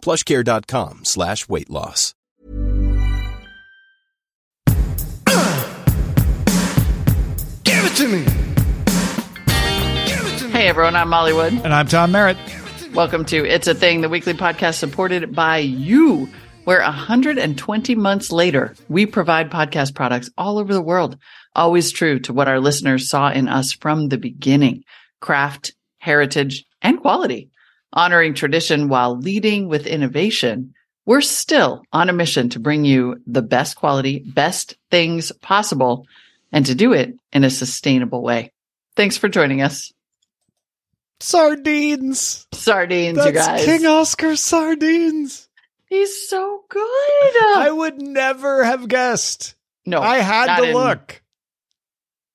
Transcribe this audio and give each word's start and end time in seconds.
plushcare.com 0.00 1.04
slash 1.04 1.48
weight 1.48 1.70
loss. 1.70 2.14
Give 7.64 7.84
it 7.84 7.94
to 7.96 8.08
me. 8.08 8.24
Hey 10.50 10.68
everyone, 10.68 10.96
I'm 10.96 11.08
Molly 11.08 11.32
Wood. 11.32 11.52
And 11.52 11.72
I'm 11.72 11.86
Tom 11.86 12.12
Merritt. 12.12 12.36
Welcome 12.92 13.24
to 13.26 13.46
It's 13.46 13.68
a 13.68 13.74
Thing, 13.74 14.00
the 14.00 14.08
weekly 14.08 14.34
podcast 14.34 14.74
supported 14.74 15.34
by 15.34 15.58
you, 15.58 16.28
where 16.64 16.82
120 16.82 17.94
months 17.94 18.32
later, 18.32 18.74
we 18.88 19.06
provide 19.06 19.50
podcast 19.50 19.94
products 19.94 20.28
all 20.36 20.58
over 20.58 20.74
the 20.74 20.82
world. 20.82 21.16
Always 21.54 21.92
true 21.92 22.18
to 22.20 22.32
what 22.32 22.48
our 22.48 22.60
listeners 22.60 23.08
saw 23.08 23.30
in 23.30 23.48
us 23.48 23.72
from 23.72 24.08
the 24.08 24.18
beginning 24.18 24.84
craft, 25.20 25.72
heritage, 25.98 26.64
and 26.82 27.00
quality. 27.00 27.50
Honoring 27.92 28.34
tradition 28.34 28.88
while 28.88 29.16
leading 29.16 29.68
with 29.68 29.86
innovation, 29.86 30.74
we're 31.06 31.20
still 31.20 31.82
on 31.92 32.08
a 32.08 32.12
mission 32.12 32.48
to 32.50 32.60
bring 32.60 32.84
you 32.84 33.20
the 33.26 33.42
best 33.42 33.76
quality, 33.76 34.20
best 34.20 34.76
things 34.90 35.32
possible, 35.40 36.06
and 36.52 36.66
to 36.66 36.74
do 36.74 36.92
it 36.92 37.14
in 37.32 37.42
a 37.42 37.50
sustainable 37.50 38.22
way. 38.22 38.52
Thanks 38.94 39.16
for 39.16 39.28
joining 39.28 39.62
us. 39.62 39.92
Sardines. 41.20 42.46
Sardines, 42.52 43.16
That's 43.16 43.26
you 43.26 43.32
guys. 43.32 43.64
King 43.64 43.86
Oscar 43.86 44.36
sardines. 44.36 45.48
He's 45.86 46.28
so 46.28 46.62
good. 46.68 46.82
I 47.56 47.70
would 47.70 48.00
never 48.00 48.64
have 48.64 48.88
guessed. 48.88 49.54
no, 49.84 50.00
I 50.00 50.18
had 50.18 50.56
to 50.56 50.68
in- 50.68 50.74
look. 50.74 51.20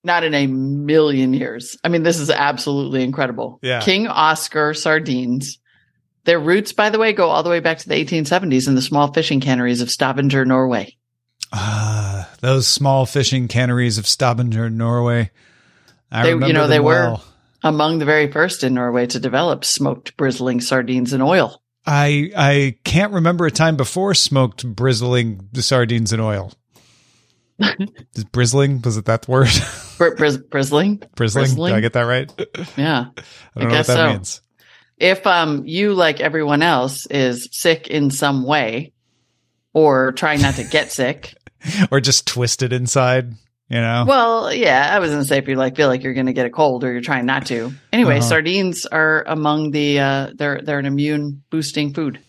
Not 0.06 0.24
in 0.24 0.34
a 0.36 0.46
million 0.48 1.34
years. 1.34 1.78
I 1.84 1.90
mean, 1.90 2.04
this 2.04 2.20
is 2.20 2.30
absolutely 2.30 3.04
incredible. 3.04 3.60
Yeah. 3.64 3.82
King 3.82 4.08
Oscar 4.08 4.74
sardines. 4.76 5.58
Their 6.26 6.40
roots, 6.40 6.72
by 6.74 6.92
the 6.92 7.00
way, 7.00 7.12
go 7.12 7.30
all 7.30 7.42
the 7.44 7.50
way 7.50 7.60
back 7.60 7.80
to 7.80 7.90
the 7.90 7.96
1870s 7.96 8.68
in 8.68 8.76
the 8.76 8.82
small 8.84 9.12
fishing 9.12 9.42
canneries 9.42 9.82
of 9.82 9.90
Stavanger, 9.90 10.46
Norway. 10.46 10.96
Ah, 11.52 12.30
those 12.42 12.68
small 12.68 13.06
fishing 13.06 13.48
canneries 13.48 13.98
of 13.98 14.06
Stavanger, 14.08 14.70
Norway. 14.70 15.32
I 16.12 16.22
They- 16.24 16.30
you 16.30 16.36
remember 16.36 16.54
know, 16.54 16.62
them 16.62 16.70
they 16.70 16.80
were- 16.80 16.92
well. 16.94 17.24
Among 17.64 17.98
the 17.98 18.06
very 18.06 18.32
first 18.32 18.64
in 18.64 18.76
Norway 18.76 19.08
to 19.08 19.20
develop 19.20 19.66
smoked 19.66 20.16
bristling 20.18 20.62
sardines 20.62 21.14
in 21.14 21.22
oil. 21.22 21.62
I 21.88 22.32
I 22.38 22.76
can't 22.84 23.12
remember 23.14 23.48
a 23.48 23.52
time 23.52 23.76
before 23.76 24.14
smoked 24.14 24.66
bristling 24.68 25.50
sardines 25.56 26.14
in 26.14 26.20
oil. 26.20 26.54
Is 28.16 28.26
brizzling 28.26 28.84
was 28.84 28.98
it 28.98 29.06
that 29.06 29.28
word? 29.28 29.48
Br- 29.98 30.16
bris- 30.16 30.38
bristling? 30.38 31.02
bristling? 31.16 31.46
Bristling? 31.46 31.72
Did 31.72 31.78
I 31.78 31.82
get 31.82 31.94
that 31.94 32.02
right? 32.02 32.32
Yeah. 32.78 33.06
I 33.56 33.60
don't 33.60 33.70
know 33.70 33.76
what 33.78 33.88
that 33.88 33.96
so. 33.96 34.10
means. 34.10 34.42
if 34.98 35.26
um 35.26 35.64
you 35.66 35.94
like 35.94 36.20
everyone 36.20 36.62
else 36.62 37.06
is 37.08 37.48
sick 37.52 37.88
in 37.88 38.12
some 38.12 38.44
way 38.46 38.92
or 39.74 40.12
trying 40.14 40.42
not 40.42 40.56
to 40.56 40.64
get 40.64 40.92
sick 40.92 41.34
Or 41.92 42.00
just 42.00 42.28
twisted 42.28 42.74
inside, 42.74 43.32
you 43.70 43.82
know? 43.82 44.06
well 44.08 44.54
yeah 44.54 44.90
i 44.94 45.00
was 45.00 45.10
gonna 45.12 45.26
say 45.26 45.38
if 45.40 45.48
you 45.48 45.56
like 45.56 45.76
feel 45.76 45.88
like 45.88 46.04
you're 46.04 46.14
gonna 46.14 46.34
get 46.34 46.46
a 46.46 46.50
cold 46.52 46.84
or 46.84 46.92
you're 46.92 47.02
trying 47.02 47.26
not 47.26 47.46
to 47.48 47.72
anyway 47.92 48.18
Uh-huh. 48.20 48.28
sardines 48.30 48.86
are 48.86 49.24
among 49.28 49.72
the 49.72 50.00
uh 50.00 50.30
they're 50.36 50.62
they're 50.62 50.80
an 50.80 50.86
immune 50.86 51.42
boosting 51.50 51.94
food 51.94 52.20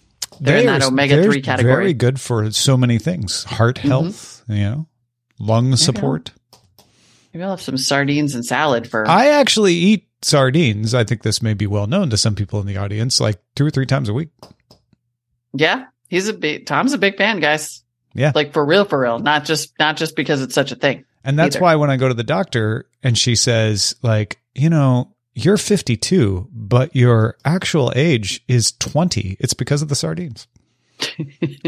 they're 0.40 0.54
They 0.56 0.60
in 0.60 0.66
that 0.66 0.82
omega-3 0.82 1.22
they're 1.32 1.40
category. 1.40 1.74
Very 1.74 1.94
good 1.94 2.20
for 2.20 2.50
so 2.52 2.76
many 2.76 2.98
things. 2.98 3.44
Heart 3.44 3.76
Mm-hmm. 3.78 3.88
health, 3.88 4.44
you 4.48 4.56
know, 4.64 4.88
lung 5.38 5.76
support. 5.76 6.32
maybe 7.32 7.44
i'll 7.44 7.50
have 7.50 7.60
some 7.60 7.76
sardines 7.78 8.34
and 8.34 8.44
salad 8.44 8.88
for 8.88 9.08
I 9.08 9.28
actually 9.28 9.74
eat 9.74 10.08
sardines. 10.22 10.94
I 10.94 11.04
think 11.04 11.22
this 11.22 11.42
may 11.42 11.54
be 11.54 11.66
well 11.66 11.86
known 11.86 12.10
to 12.10 12.16
some 12.16 12.34
people 12.34 12.58
in 12.60 12.66
the 12.66 12.78
audience, 12.78 13.20
like 13.20 13.38
two 13.54 13.64
or 13.66 13.70
three 13.70 13.86
times 13.86 14.08
a 14.08 14.14
week. 14.14 14.30
yeah 15.52 15.86
he's 16.08 16.28
a 16.28 16.32
big 16.32 16.66
tom's 16.66 16.92
a 16.92 16.98
big 16.98 17.16
fan 17.16 17.40
guys 17.40 17.82
Yeah. 18.14 18.32
like 18.34 18.52
for 18.52 18.64
real 18.64 18.84
for 18.84 18.98
real 18.98 19.18
not 19.18 19.44
just 19.44 19.72
not 19.78 19.96
just 19.96 20.16
because 20.16 20.40
it's 20.42 20.54
such 20.54 20.72
a 20.72 20.76
thing 20.76 21.04
And 21.24 21.38
that's 21.38 21.56
Either. 21.56 21.62
why 21.62 21.76
when 21.76 21.90
I 21.90 21.96
go 21.96 22.08
to 22.08 22.14
the 22.14 22.22
doctor 22.24 22.86
and 23.02 23.18
she 23.18 23.34
says, 23.34 23.96
like, 24.02 24.38
you 24.54 24.70
know, 24.70 25.12
you're 25.34 25.56
52, 25.58 26.48
but 26.52 26.94
your 26.94 27.36
actual 27.44 27.92
age 27.96 28.42
is 28.48 28.70
20, 28.78 29.36
it's 29.40 29.52
because 29.52 29.82
of 29.82 29.88
the 29.88 29.96
sardines. 29.96 30.46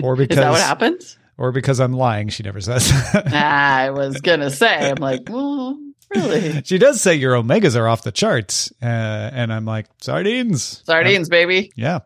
Or 0.02 0.14
is 0.22 0.28
that 0.28 0.50
what 0.50 0.60
happens 0.60 1.17
or 1.38 1.52
because 1.52 1.80
I'm 1.80 1.92
lying, 1.94 2.28
she 2.28 2.42
never 2.42 2.60
says. 2.60 2.90
i 3.14 3.90
was 3.90 4.20
gonna 4.22 4.50
say 4.50 4.90
i'm 4.90 4.96
like 4.96 5.22
well 5.28 5.78
really 6.14 6.62
she 6.64 6.78
does 6.78 7.00
say 7.00 7.14
your 7.14 7.34
omegas 7.34 7.78
are 7.78 7.86
off 7.88 8.02
the 8.02 8.12
charts. 8.12 8.72
Uh, 8.82 8.86
and 8.86 9.52
I'm 9.52 9.64
like, 9.64 9.86
sardines. 10.00 10.82
sardines 10.84 11.28
baby 11.28 11.70
Yeah. 11.76 12.00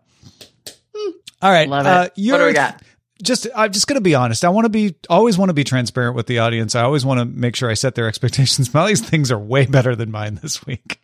All 1.41 1.51
right. 1.51 1.69
Love 1.69 1.87
it. 1.87 1.89
Uh, 1.89 2.33
what 2.33 2.39
do 2.39 2.47
we 2.47 2.53
got? 2.53 2.83
Just, 3.23 3.47
I'm 3.55 3.71
just 3.73 3.87
going 3.87 3.97
to 3.97 4.01
be 4.03 4.15
honest. 4.17 4.45
I 4.45 4.49
want 4.49 4.65
to 4.65 4.69
be, 4.69 4.97
always 5.09 5.39
want 5.39 5.49
to 5.51 5.55
be 5.55 5.63
transparent 5.65 6.17
with 6.17 6.27
the 6.27 6.41
audience. 6.41 6.75
I 6.75 6.83
always 6.83 7.05
want 7.05 7.21
to 7.21 7.25
make 7.25 7.55
sure 7.55 7.71
I 7.71 7.75
set 7.75 7.95
their 7.95 8.09
expectations. 8.09 8.73
Molly's 8.75 9.01
things 9.01 9.31
are 9.31 9.39
way 9.39 9.67
better 9.67 9.95
than 9.95 10.11
mine 10.11 10.41
this 10.43 10.65
week. 10.67 11.01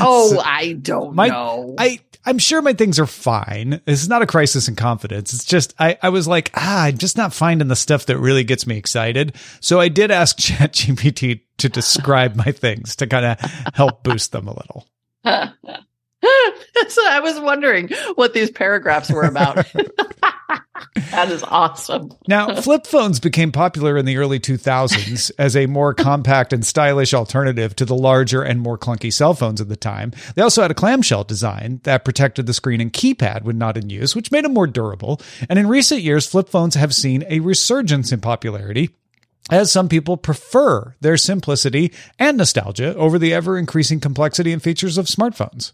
Oh, 0.00 0.30
So- 0.34 0.40
I 0.40 0.72
don't 0.74 1.14
my, 1.16 1.28
know. 1.28 1.74
I, 1.78 1.98
I'm 2.26 2.38
sure 2.38 2.60
my 2.60 2.72
things 2.72 2.98
are 2.98 3.06
fine. 3.06 3.80
This 3.86 4.02
is 4.02 4.08
not 4.08 4.20
a 4.20 4.26
crisis 4.26 4.66
in 4.66 4.74
confidence. 4.74 5.32
It's 5.32 5.44
just, 5.44 5.74
I, 5.78 5.96
I 6.02 6.08
was 6.08 6.26
like, 6.26 6.50
ah, 6.54 6.84
I'm 6.84 6.98
just 6.98 7.16
not 7.16 7.32
finding 7.32 7.68
the 7.68 7.76
stuff 7.76 8.06
that 8.06 8.18
really 8.18 8.42
gets 8.42 8.66
me 8.66 8.76
excited. 8.76 9.36
So 9.60 9.78
I 9.78 9.88
did 9.88 10.10
ask 10.10 10.36
ChatGPT 10.38 11.42
to 11.58 11.68
describe 11.68 12.34
my 12.34 12.50
things 12.50 12.96
to 12.96 13.06
kind 13.06 13.24
of 13.24 13.40
help 13.74 14.02
boost 14.02 14.32
them 14.32 14.48
a 14.48 14.54
little. 14.54 14.88
so 16.88 17.02
I 17.08 17.20
was 17.20 17.40
wondering 17.40 17.90
what 18.14 18.34
these 18.34 18.50
paragraphs 18.50 19.10
were 19.10 19.22
about. 19.22 19.56
that 21.10 21.30
is 21.30 21.42
awesome. 21.44 22.10
Now, 22.28 22.60
flip 22.60 22.86
phones 22.86 23.20
became 23.20 23.52
popular 23.52 23.96
in 23.96 24.04
the 24.04 24.16
early 24.16 24.38
2000s 24.38 25.30
as 25.38 25.56
a 25.56 25.66
more 25.66 25.94
compact 25.94 26.52
and 26.52 26.64
stylish 26.64 27.14
alternative 27.14 27.76
to 27.76 27.84
the 27.84 27.94
larger 27.94 28.42
and 28.42 28.60
more 28.60 28.78
clunky 28.78 29.12
cell 29.12 29.34
phones 29.34 29.60
of 29.60 29.68
the 29.68 29.76
time. 29.76 30.12
They 30.34 30.42
also 30.42 30.62
had 30.62 30.70
a 30.70 30.74
clamshell 30.74 31.24
design 31.24 31.80
that 31.84 32.04
protected 32.04 32.46
the 32.46 32.54
screen 32.54 32.80
and 32.80 32.92
keypad 32.92 33.44
when 33.44 33.58
not 33.58 33.76
in 33.76 33.90
use, 33.90 34.14
which 34.14 34.32
made 34.32 34.44
them 34.44 34.54
more 34.54 34.66
durable. 34.66 35.20
And 35.48 35.58
in 35.58 35.68
recent 35.68 36.02
years, 36.02 36.26
flip 36.26 36.48
phones 36.48 36.74
have 36.74 36.94
seen 36.94 37.24
a 37.28 37.40
resurgence 37.40 38.12
in 38.12 38.20
popularity 38.20 38.90
as 39.50 39.70
some 39.70 39.88
people 39.88 40.16
prefer 40.16 40.94
their 41.00 41.16
simplicity 41.16 41.92
and 42.18 42.36
nostalgia 42.36 42.94
over 42.96 43.18
the 43.18 43.32
ever 43.32 43.56
increasing 43.56 44.00
complexity 44.00 44.52
and 44.52 44.62
features 44.62 44.98
of 44.98 45.06
smartphones. 45.06 45.72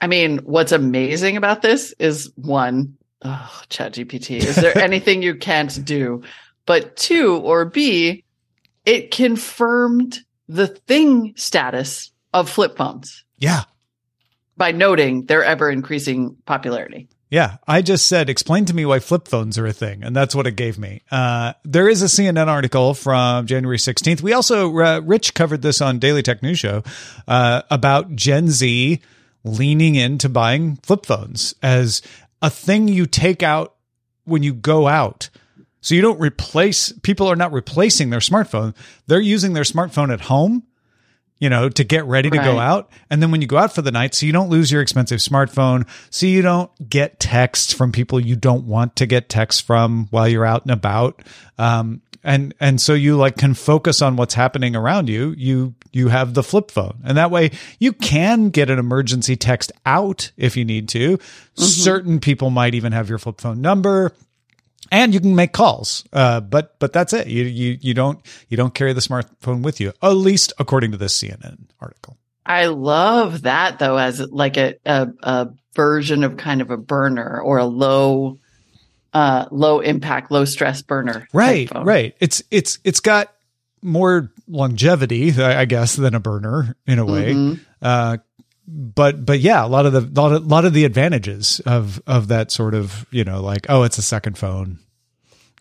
I 0.00 0.06
mean, 0.06 0.38
what's 0.38 0.72
amazing 0.72 1.36
about 1.36 1.62
this 1.62 1.92
is 1.98 2.30
one, 2.36 2.96
oh, 3.22 3.60
ChatGPT, 3.68 4.36
is 4.38 4.56
there 4.56 4.76
anything 4.82 5.22
you 5.22 5.34
can't 5.34 5.84
do? 5.84 6.22
But 6.66 6.96
two, 6.96 7.36
or 7.36 7.64
B, 7.64 8.24
it 8.84 9.10
confirmed 9.10 10.18
the 10.48 10.66
thing 10.68 11.34
status 11.36 12.10
of 12.32 12.48
flip 12.48 12.76
phones 12.76 13.24
Yeah. 13.38 13.64
by 14.56 14.72
noting 14.72 15.24
their 15.24 15.42
ever 15.44 15.70
increasing 15.70 16.36
popularity. 16.46 17.08
Yeah, 17.30 17.58
I 17.66 17.82
just 17.82 18.08
said, 18.08 18.30
explain 18.30 18.64
to 18.66 18.74
me 18.74 18.86
why 18.86 19.00
flip 19.00 19.28
phones 19.28 19.58
are 19.58 19.66
a 19.66 19.72
thing, 19.72 20.02
and 20.02 20.16
that's 20.16 20.34
what 20.34 20.46
it 20.46 20.52
gave 20.56 20.78
me. 20.78 21.02
Uh, 21.10 21.52
there 21.62 21.86
is 21.86 22.00
a 22.02 22.06
CNN 22.06 22.46
article 22.46 22.94
from 22.94 23.46
January 23.46 23.76
16th. 23.76 24.22
We 24.22 24.32
also, 24.32 24.74
uh, 24.78 25.00
Rich 25.04 25.34
covered 25.34 25.60
this 25.60 25.82
on 25.82 25.98
Daily 25.98 26.22
Tech 26.22 26.42
News 26.42 26.58
Show 26.58 26.82
uh, 27.26 27.62
about 27.70 28.16
Gen 28.16 28.48
Z 28.48 29.00
leaning 29.44 29.94
into 29.94 30.28
buying 30.28 30.76
flip 30.76 31.06
phones 31.06 31.54
as 31.62 32.02
a 32.42 32.50
thing 32.50 32.88
you 32.88 33.06
take 33.06 33.42
out 33.42 33.74
when 34.24 34.42
you 34.42 34.52
go 34.52 34.86
out. 34.88 35.30
So 35.80 35.94
you 35.94 36.02
don't 36.02 36.20
replace, 36.20 36.92
people 37.02 37.28
are 37.28 37.36
not 37.36 37.52
replacing 37.52 38.10
their 38.10 38.20
smartphone. 38.20 38.74
They're 39.06 39.20
using 39.20 39.52
their 39.52 39.62
smartphone 39.62 40.12
at 40.12 40.22
home 40.22 40.64
you 41.38 41.48
know, 41.48 41.68
to 41.68 41.84
get 41.84 42.04
ready 42.04 42.30
to 42.30 42.36
go 42.36 42.58
out. 42.58 42.90
And 43.10 43.22
then 43.22 43.30
when 43.30 43.40
you 43.40 43.46
go 43.46 43.58
out 43.58 43.74
for 43.74 43.82
the 43.82 43.92
night, 43.92 44.14
so 44.14 44.26
you 44.26 44.32
don't 44.32 44.48
lose 44.48 44.72
your 44.72 44.82
expensive 44.82 45.20
smartphone, 45.20 45.86
so 46.10 46.26
you 46.26 46.42
don't 46.42 46.70
get 46.88 47.20
texts 47.20 47.72
from 47.72 47.92
people 47.92 48.18
you 48.18 48.36
don't 48.36 48.64
want 48.64 48.96
to 48.96 49.06
get 49.06 49.28
texts 49.28 49.60
from 49.60 50.08
while 50.10 50.26
you're 50.26 50.44
out 50.44 50.62
and 50.62 50.72
about. 50.72 51.22
Um, 51.56 52.02
and, 52.24 52.54
and 52.58 52.80
so 52.80 52.94
you 52.94 53.16
like 53.16 53.36
can 53.36 53.54
focus 53.54 54.02
on 54.02 54.16
what's 54.16 54.34
happening 54.34 54.74
around 54.74 55.08
you. 55.08 55.32
You, 55.36 55.74
you 55.92 56.08
have 56.08 56.34
the 56.34 56.42
flip 56.42 56.70
phone 56.70 56.98
and 57.04 57.16
that 57.16 57.30
way 57.30 57.50
you 57.78 57.92
can 57.92 58.50
get 58.50 58.70
an 58.70 58.78
emergency 58.78 59.36
text 59.36 59.72
out 59.86 60.30
if 60.36 60.56
you 60.56 60.64
need 60.64 60.88
to. 60.90 61.18
Certain 61.54 62.20
people 62.20 62.50
might 62.50 62.74
even 62.74 62.92
have 62.92 63.08
your 63.08 63.18
flip 63.18 63.40
phone 63.40 63.60
number. 63.60 64.12
and 64.90 65.12
you 65.12 65.20
can 65.20 65.34
make 65.34 65.52
calls. 65.52 66.04
Uh, 66.12 66.40
but 66.40 66.78
but 66.78 66.92
that's 66.92 67.12
it. 67.12 67.26
You 67.26 67.44
you 67.44 67.78
you 67.80 67.94
don't 67.94 68.20
you 68.48 68.56
don't 68.56 68.74
carry 68.74 68.92
the 68.92 69.00
smartphone 69.00 69.62
with 69.62 69.80
you, 69.80 69.92
at 70.02 70.08
least 70.10 70.52
according 70.58 70.92
to 70.92 70.96
this 70.96 71.20
CNN 71.20 71.58
article. 71.80 72.16
I 72.46 72.66
love 72.66 73.42
that 73.42 73.78
though, 73.78 73.98
as 73.98 74.20
like 74.20 74.56
a, 74.56 74.76
a, 74.86 75.08
a 75.22 75.48
version 75.74 76.24
of 76.24 76.38
kind 76.38 76.62
of 76.62 76.70
a 76.70 76.78
burner 76.78 77.40
or 77.42 77.58
a 77.58 77.66
low, 77.66 78.38
uh, 79.12 79.46
low 79.50 79.80
impact, 79.80 80.30
low 80.30 80.46
stress 80.46 80.80
burner. 80.80 81.28
Right, 81.34 81.70
right. 81.74 82.16
It's 82.20 82.42
it's 82.50 82.78
it's 82.84 83.00
got 83.00 83.34
more 83.82 84.30
longevity, 84.48 85.32
I 85.40 85.64
guess, 85.64 85.96
than 85.96 86.14
a 86.14 86.20
burner 86.20 86.76
in 86.86 86.98
a 86.98 87.04
way. 87.06 87.34
Mhm. 87.34 87.60
Uh, 87.80 88.18
but 88.66 89.24
but 89.24 89.40
yeah, 89.40 89.64
a 89.64 89.68
lot 89.68 89.86
of 89.86 89.92
the 89.92 90.00
lot 90.20 90.32
of, 90.32 90.46
lot 90.46 90.64
of 90.64 90.72
the 90.74 90.84
advantages 90.84 91.60
of 91.64 92.02
of 92.06 92.28
that 92.28 92.50
sort 92.50 92.74
of 92.74 93.06
you 93.10 93.24
know 93.24 93.40
like 93.40 93.66
oh 93.68 93.82
it's 93.84 93.98
a 93.98 94.02
second 94.02 94.36
phone. 94.36 94.78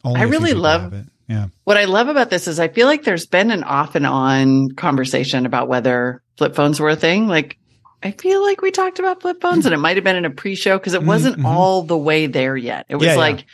Only 0.04 0.20
I 0.20 0.24
really 0.24 0.54
love- 0.54 0.94
it. 0.94 1.06
Yeah. 1.30 1.48
What 1.66 1.76
I 1.76 1.86
love 1.86 2.08
about 2.08 2.30
this 2.30 2.48
is 2.48 2.58
I 2.60 2.70
feel 2.70 2.88
like 2.88 3.04
there's 3.04 3.26
been 3.26 3.52
an 3.52 3.64
off 3.64 3.96
and 3.96 4.06
on 4.08 4.72
conversation 4.72 5.46
about 5.46 5.68
whether 5.68 6.22
flip 6.38 6.56
phones 6.56 6.80
were 6.80 6.88
a 6.90 6.96
thing. 6.96 7.28
Like, 7.28 7.58
I 8.02 8.12
feel 8.12 8.42
like 8.42 8.62
we 8.62 8.72
talked 8.72 9.00
about 9.00 9.20
flip 9.22 9.42
phones 9.42 9.66
and 9.66 9.74
it 9.76 9.78
might 9.78 9.98
have 9.98 10.06
been 10.06 10.16
in 10.16 10.24
a 10.24 10.30
pre 10.30 10.56
show 10.56 10.78
because 10.78 10.94
it 10.94 11.04
wasn't 11.04 11.38
Mhm. 11.40 11.46
all 11.46 11.82
the 11.84 11.98
way 11.98 12.28
there 12.28 12.56
yet. 12.56 12.86
It 12.88 12.96
was 12.96 13.08
Yeah, 13.08 13.14
yeah. 13.14 13.20
like 13.20 13.46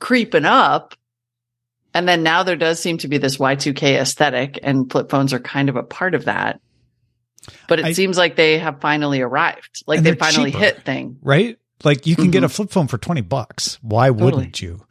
creeping 0.00 0.44
up. 0.44 0.94
And 1.94 2.08
then 2.08 2.22
now 2.22 2.42
there 2.42 2.56
does 2.56 2.80
seem 2.80 2.98
to 2.98 3.08
be 3.08 3.18
this 3.18 3.36
Y2K 3.36 4.00
aesthetic 4.00 4.58
and 4.62 4.90
flip 4.90 5.10
phones 5.10 5.32
are 5.32 5.38
kind 5.40 5.68
of 5.68 5.76
a 5.76 5.82
part 5.82 6.14
of 6.14 6.24
that. 6.24 6.60
But 7.68 7.80
it 7.80 7.84
I- 7.86 7.92
seems 7.92 8.16
like 8.16 8.36
they 8.36 8.58
have 8.58 8.80
finally 8.80 9.20
arrived. 9.20 9.82
Like 9.86 10.02
they 10.02 10.14
finally 10.14 10.50
cheaper. 10.52 10.64
hit 10.64 10.84
thing. 10.84 11.18
right? 11.22 11.58
Like 11.84 12.06
you 12.06 12.14
can 12.16 12.30
get 12.30 12.42
Mhm. 12.42 12.46
a 12.46 12.48
flip 12.48 12.70
phone 12.70 12.86
for 12.86 12.98
20 12.98 13.20
bucks. 13.22 13.78
Why 13.82 14.08
Totally. 14.08 14.24
wouldn't 14.32 14.62
you? 14.62 14.86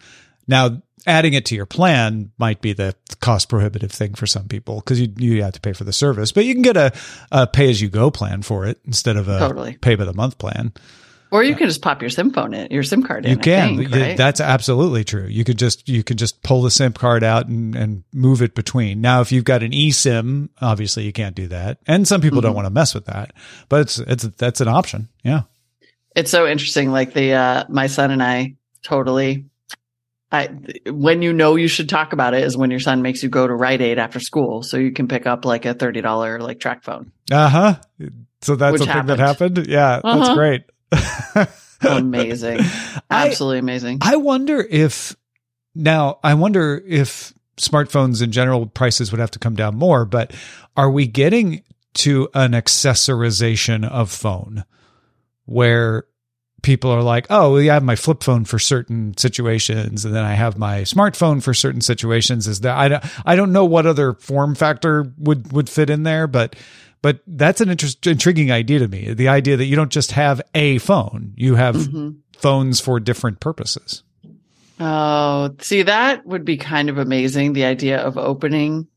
Now, 0.48 0.82
adding 1.08 1.34
it 1.34 1.46
to 1.46 1.56
your 1.56 1.66
plan 1.66 2.32
might 2.38 2.62
be 2.62 2.74
the 2.74 2.94
cost 3.22 3.48
prohibitive 3.50 3.92
thing 3.92 4.14
for 4.14 4.28
some 4.28 4.48
people 4.48 4.82
because 4.82 5.00
you, 5.00 5.12
you 5.18 5.42
have 5.44 5.54
to 5.54 5.62
pay 5.62 5.74
for 5.74 5.86
the 5.86 5.94
service, 5.94 6.32
but 6.32 6.44
you 6.46 6.54
can 6.54 6.62
get 6.62 6.76
a, 6.78 6.92
a 7.32 7.48
pay 7.48 7.70
as 7.72 7.82
you 7.82 7.90
go 7.90 8.12
plan 8.12 8.42
for 8.42 8.66
it 8.66 8.80
instead 8.86 9.16
of 9.16 9.28
a 9.30 9.40
Totally. 9.40 9.78
pay 9.78 9.96
by 9.96 10.04
the 10.06 10.14
month 10.14 10.38
plan. 10.38 10.74
Or 11.32 11.42
you 11.44 11.56
can 11.56 11.68
just 11.68 11.82
pop 11.82 12.02
your 12.02 12.10
SIM 12.10 12.32
phone 12.32 12.54
in, 12.54 12.70
your 12.72 12.84
SIM 12.84 13.04
card 13.04 13.26
in. 13.26 13.32
You 13.32 13.38
can. 13.38 13.78
think, 13.78 13.92
right? 13.92 14.18
That's 14.18 14.42
absolutely 14.42 15.06
true. 15.06 15.28
You 15.28 15.46
could 15.46 15.58
just 15.58 15.88
you 15.88 16.04
could 16.04 16.18
just 16.18 16.44
pull 16.44 16.62
the 16.62 16.70
SIM 16.72 16.92
card 16.92 17.24
out 17.24 17.48
and, 17.48 17.74
and 17.74 18.04
move 18.14 18.42
it 18.42 18.54
between. 18.54 19.00
Now, 19.00 19.22
if 19.22 19.32
you've 19.32 19.46
got 19.46 19.64
an 19.64 19.72
eSIM, 19.72 20.50
obviously 20.62 21.06
you 21.06 21.14
can't 21.14 21.34
do 21.36 21.48
that, 21.48 21.78
and 21.88 22.06
some 22.06 22.20
people 22.20 22.40
Mm-hmm. 22.40 22.48
don't 22.48 22.56
want 22.56 22.66
to 22.66 22.70
mess 22.74 22.94
with 22.94 23.06
that. 23.06 23.32
But 23.70 23.82
it's 23.82 24.00
it's 24.00 24.24
that's 24.38 24.60
an 24.60 24.68
option. 24.68 25.08
Yeah. 25.24 25.44
it's 26.16 26.30
so 26.32 26.46
interesting. 26.48 26.92
Like 26.92 27.14
the 27.14 27.32
uh 27.34 27.64
my 27.70 27.88
son 27.88 28.12
and 28.12 28.22
I 28.22 28.58
totally 28.84 29.46
I 30.34 30.48
when 30.90 31.22
you 31.22 31.32
know 31.34 31.56
you 31.56 31.68
should 31.70 31.88
talk 31.88 32.12
about 32.14 32.34
it 32.34 32.44
is 32.44 32.58
when 32.58 32.72
your 32.72 32.80
son 32.82 33.02
makes 33.02 33.24
you 33.24 33.30
go 33.30 33.48
to 33.48 33.54
Rite 33.54 33.82
Aid 33.82 34.00
after 34.00 34.20
school 34.20 34.64
so 34.64 34.76
you 34.78 34.92
can 34.92 35.08
pick 35.08 35.26
up 35.26 35.46
like 35.46 35.66
a 35.66 35.74
thirty 35.74 36.02
dollar 36.02 36.40
like 36.40 36.60
track 36.60 36.84
phone. 36.84 37.12
Uh 37.32 37.48
huh. 37.50 37.76
So 38.42 38.56
that's 38.56 38.74
Which 38.80 38.90
a 38.90 38.94
thing 38.94 39.06
that 39.06 39.20
happened. 39.20 39.66
Yeah, 39.68 40.02
that's 40.04 40.06
Uh-huh. 40.28 40.36
great. 40.36 40.64
Amazing. 41.82 42.60
I- 43.10 43.28
Absolutely 43.28 43.60
amazing. 43.60 44.00
I 44.02 44.16
wonder 44.18 44.60
if 44.62 45.16
now 45.76 46.20
I 46.24 46.34
wonder 46.34 46.82
if 46.86 47.34
smartphones 47.58 48.22
in 48.22 48.32
general 48.32 48.66
prices 48.66 49.12
would 49.12 49.20
have 49.20 49.32
to 49.32 49.40
come 49.40 49.56
down 49.56 49.76
more, 49.76 50.06
but 50.06 50.34
are 50.76 50.90
we 50.90 51.08
getting 51.08 51.64
to 51.94 52.30
an 52.34 52.52
accessorization 52.52 53.88
of 53.88 54.10
phone 54.10 54.64
where 55.46 56.06
people 56.62 56.92
are 56.92 57.02
like, 57.02 57.26
oh, 57.30 57.58
yeah, 57.58 57.72
I 57.72 57.74
have 57.76 57.84
my 57.84 57.96
flip 57.96 58.24
phone 58.24 58.46
for 58.46 58.60
certain 58.60 59.18
situations, 59.18 60.06
and 60.06 60.16
then 60.16 60.24
I 60.24 60.34
have 60.34 60.58
my 60.58 60.82
smartphone 60.82 61.42
for 61.44 61.54
certain 61.54 61.82
situations. 61.82 62.48
Is 62.48 62.62
that 62.62 62.78
I 62.78 62.88
don't 62.88 63.04
I 63.26 63.36
don't 63.36 63.52
know 63.52 63.66
what 63.66 63.86
other 63.86 64.14
form 64.14 64.56
factor 64.56 65.12
would 65.18 65.52
would 65.52 65.70
fit 65.70 65.90
in 65.90 66.04
there, 66.04 66.28
but 66.28 66.56
but 67.02 67.20
that's 67.28 67.62
an 67.62 67.70
interest, 67.70 68.06
intriguing 68.08 68.52
idea 68.52 68.80
to 68.80 68.88
me. 68.88 69.14
The 69.14 69.28
idea 69.28 69.58
that 69.58 69.66
you 69.66 69.76
don't 69.76 69.92
just 69.92 70.12
have 70.14 70.42
a 70.56 70.78
phone, 70.80 71.34
you 71.36 71.56
have 71.56 71.76
Mhm. 71.76 72.18
phones 72.38 72.80
for 72.80 73.00
different 73.00 73.40
purposes. 73.40 74.04
Oh, 74.80 75.52
see, 75.60 75.84
that 75.84 76.26
would 76.26 76.44
be 76.46 76.58
kind 76.58 76.90
of 76.90 76.98
amazing. 76.98 77.54
The 77.54 77.66
idea 77.66 78.00
of 78.00 78.18
opening. 78.18 78.88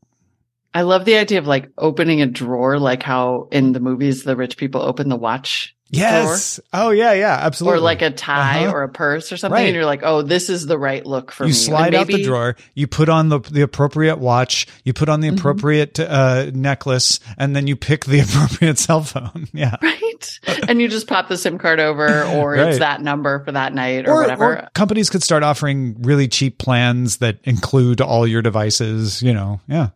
I 0.73 0.81
love 0.81 1.05
the 1.05 1.17
idea 1.17 1.37
of 1.39 1.47
like 1.47 1.69
opening 1.77 2.21
a 2.21 2.25
drawer, 2.25 2.79
like 2.79 3.03
how 3.03 3.47
in 3.51 3.71
the 3.71 3.79
movies 3.79 4.23
the 4.23 4.35
rich 4.35 4.57
people 4.57 4.81
open 4.81 5.09
the 5.09 5.15
watch 5.15 5.74
Yes. 5.89 6.59
Oh 6.73 6.89
yeah, 6.89 7.13
yeah, 7.13 7.37
absolutely. 7.41 7.77
or 7.77 7.81
like 7.81 8.01
a 8.01 8.09
tie 8.09 8.65
Uh-huh. 8.65 8.73
or 8.75 8.83
a 8.83 8.89
purse 8.89 9.31
or 9.31 9.37
something. 9.37 9.53
Right. 9.53 9.67
And 9.67 9.75
you're 9.75 9.85
like, 9.85 10.01
oh, 10.03 10.23
this 10.23 10.49
is 10.49 10.65
the 10.65 10.77
right 10.79 11.05
look 11.05 11.31
for 11.31 11.43
you 11.43 11.49
me. 11.49 11.49
You 11.51 11.53
slide 11.53 11.85
And 11.87 11.95
out 11.95 12.07
the 12.07 12.23
drawer, 12.23 12.55
you 12.73 12.87
put 12.87 13.07
on 13.07 13.29
the 13.29 13.39
the 13.39 13.61
appropriate 13.61 14.17
watch, 14.17 14.65
you 14.83 14.93
put 14.93 15.09
on 15.09 15.21
the 15.21 15.29
Mhm. 15.29 15.37
appropriate 15.37 15.99
uh, 15.99 16.49
necklace, 16.53 17.19
and 17.37 17.55
then 17.55 17.67
you 17.67 17.75
pick 17.75 18.05
the 18.05 18.19
appropriate 18.27 18.77
cell 18.79 19.03
phone. 19.03 19.47
Yeah. 19.53 19.75
Right. 19.81 20.39
and 20.67 20.81
you 20.81 20.87
just 20.87 21.07
pop 21.07 21.27
the 21.29 21.37
SIM 21.37 21.57
card 21.59 21.79
over, 21.79 22.23
or 22.35 22.53
Right. 22.53 22.69
it's 22.69 22.79
that 22.79 23.01
number 23.01 23.43
for 23.45 23.51
that 23.51 23.73
night 23.73 24.07
or, 24.07 24.13
Or, 24.13 24.21
whatever. 24.21 24.45
or 24.63 24.69
companies 24.73 25.09
could 25.09 25.23
start 25.23 25.43
offering 25.43 26.01
really 26.01 26.27
cheap 26.27 26.57
plans 26.57 27.17
that 27.17 27.37
include 27.43 28.01
all 28.01 28.25
your 28.25 28.41
devices, 28.41 29.21
you 29.21 29.33
know. 29.33 29.61
Yeah. 29.67 29.89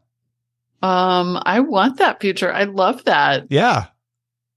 um, 0.82 1.42
I 1.46 1.60
want 1.62 1.98
that 1.98 2.22
future. 2.22 2.52
I 2.54 2.64
love 2.66 3.04
that. 3.06 3.48
Yeah. 3.50 3.86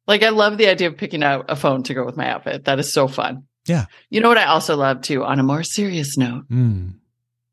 Like, 0.06 0.22
I 0.22 0.30
love 0.30 0.58
the 0.58 0.68
idea 0.68 0.88
of 0.88 0.96
picking 0.96 1.22
out 1.22 1.46
a 1.48 1.56
phone 1.56 1.82
to 1.84 1.94
go 1.94 2.04
with 2.04 2.16
my 2.16 2.28
outfit. 2.28 2.64
That 2.64 2.78
is 2.78 2.92
so 2.92 3.06
fun. 3.08 3.44
Yeah. 3.66 3.86
You 4.10 4.20
know 4.20 4.28
what 4.28 4.38
I 4.38 4.46
also 4.46 4.76
love 4.76 5.02
too, 5.02 5.22
on 5.24 5.38
a 5.38 5.44
more 5.44 5.62
serious 5.62 6.16
note, 6.18 6.48
Mm. 6.50 6.94